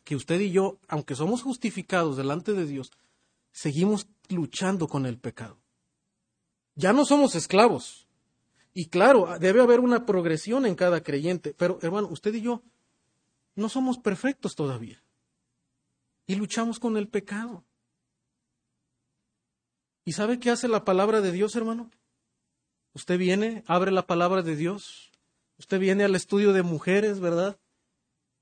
[0.03, 2.91] Que usted y yo, aunque somos justificados delante de Dios,
[3.53, 5.57] seguimos luchando con el pecado.
[6.75, 8.05] Ya no somos esclavos.
[8.73, 11.55] Y claro, debe haber una progresión en cada creyente.
[11.57, 12.63] Pero hermano, usted y yo
[13.55, 15.01] no somos perfectos todavía.
[16.27, 17.63] Y luchamos con el pecado.
[20.05, 21.89] ¿Y sabe qué hace la palabra de Dios, hermano?
[22.93, 25.11] Usted viene, abre la palabra de Dios.
[25.57, 27.57] Usted viene al estudio de mujeres, ¿verdad?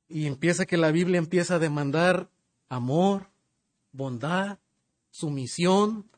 [0.07, 2.29] Y empieza que la Biblia empieza a demandar
[2.69, 3.29] amor,
[3.91, 4.59] bondad,
[5.09, 6.09] sumisión,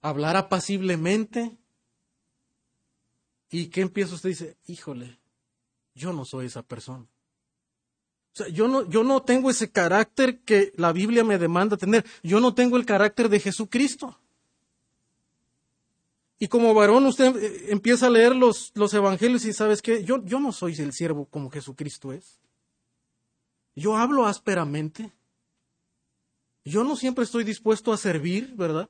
[0.00, 1.56] hablar apaciblemente.
[3.50, 4.30] ¿Y qué empieza usted?
[4.30, 5.18] Dice, híjole,
[5.94, 7.06] yo no soy esa persona.
[8.34, 12.04] O sea, yo no, yo no tengo ese carácter que la Biblia me demanda tener.
[12.22, 14.18] Yo no tengo el carácter de Jesucristo.
[16.38, 20.24] Y como varón usted eh, empieza a leer los, los evangelios y sabes que yo,
[20.24, 22.40] yo no soy el siervo como Jesucristo es.
[23.76, 25.12] Yo hablo ásperamente.
[26.64, 28.88] Yo no siempre estoy dispuesto a servir, ¿verdad?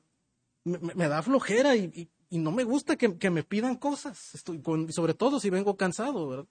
[0.65, 4.35] Me, da flojera y, no me gusta que, que, me pidan cosas.
[4.35, 6.47] Estoy sobre todo si vengo cansado, ¿verdad?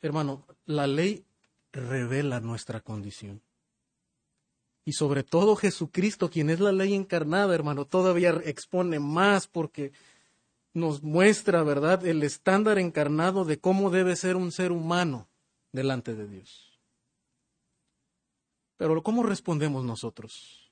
[0.00, 1.24] Hermano, la ley
[1.72, 3.42] revela nuestra condición.
[4.84, 9.92] Y sobre todo Jesucristo, quien es la ley encarnada, hermano, todavía expone más porque
[10.72, 15.28] nos muestra, ¿verdad?, el estándar encarnado de cómo debe ser un ser humano
[15.72, 16.78] delante de Dios.
[18.78, 20.70] Pero ¿cómo respondemos nosotros?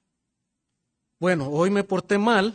[1.18, 2.54] Bueno, hoy me porté mal,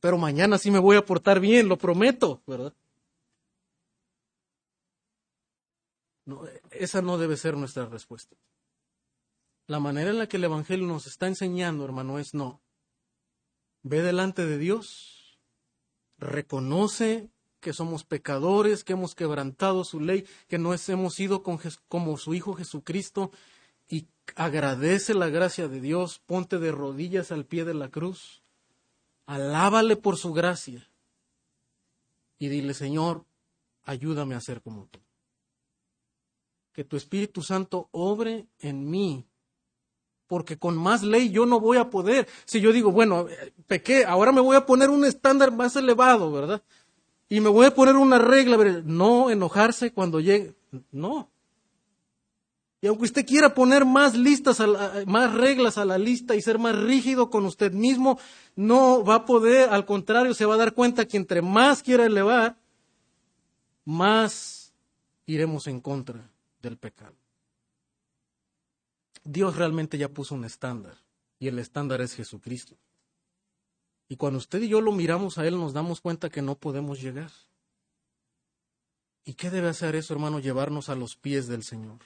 [0.00, 2.72] pero mañana sí me voy a portar bien, lo prometo, ¿verdad?
[6.70, 8.36] Esa no debe ser nuestra respuesta.
[9.66, 12.60] La manera en la que el Evangelio nos está enseñando, hermano, es no.
[13.82, 15.38] Ve delante de Dios,
[16.18, 22.34] reconoce que somos pecadores, que hemos quebrantado su ley, que no hemos sido como su
[22.34, 23.30] Hijo Jesucristo
[23.88, 28.42] y agradece la gracia de Dios, ponte de rodillas al pie de la cruz,
[29.26, 30.88] alábale por su gracia
[32.38, 33.24] y dile, Señor,
[33.84, 35.05] ayúdame a ser como tú
[36.76, 39.24] que tu Espíritu Santo obre en mí
[40.26, 42.28] porque con más ley yo no voy a poder.
[42.44, 46.30] Si yo digo, bueno, eh, pequé, ahora me voy a poner un estándar más elevado,
[46.30, 46.62] ¿verdad?
[47.30, 50.54] Y me voy a poner una regla, no enojarse cuando llegue,
[50.92, 51.30] no.
[52.82, 54.60] Y aunque usted quiera poner más listas,
[55.06, 58.18] más reglas a la lista y ser más rígido con usted mismo,
[58.54, 62.04] no va a poder, al contrario, se va a dar cuenta que entre más quiera
[62.04, 62.58] elevar,
[63.86, 64.74] más
[65.24, 67.16] iremos en contra del pecado.
[69.24, 70.96] Dios realmente ya puso un estándar
[71.38, 72.76] y el estándar es Jesucristo.
[74.08, 77.00] Y cuando usted y yo lo miramos a Él nos damos cuenta que no podemos
[77.00, 77.32] llegar.
[79.24, 80.38] ¿Y qué debe hacer eso, hermano?
[80.38, 81.98] Llevarnos a los pies del Señor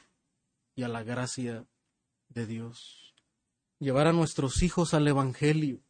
[0.74, 1.66] y a la gracia
[2.30, 3.14] de Dios.
[3.78, 5.80] Llevar a nuestros hijos al Evangelio.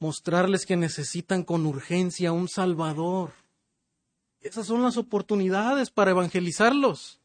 [0.00, 3.32] Mostrarles que necesitan con urgencia un Salvador.
[4.40, 7.19] Esas son las oportunidades para evangelizarlos.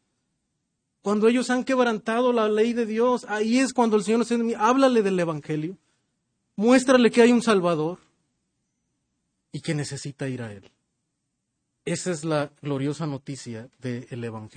[1.06, 4.56] Cuando ellos han quebrantado la ley de Dios, ahí es cuando el Señor nos dice,
[4.58, 5.78] háblale del Evangelio.
[6.56, 7.99] Muéstrale que hay un Salvador
[9.51, 10.72] y que necesita ir a Él.
[11.86, 14.49] Esa es la gloriosa noticia del Evangelio.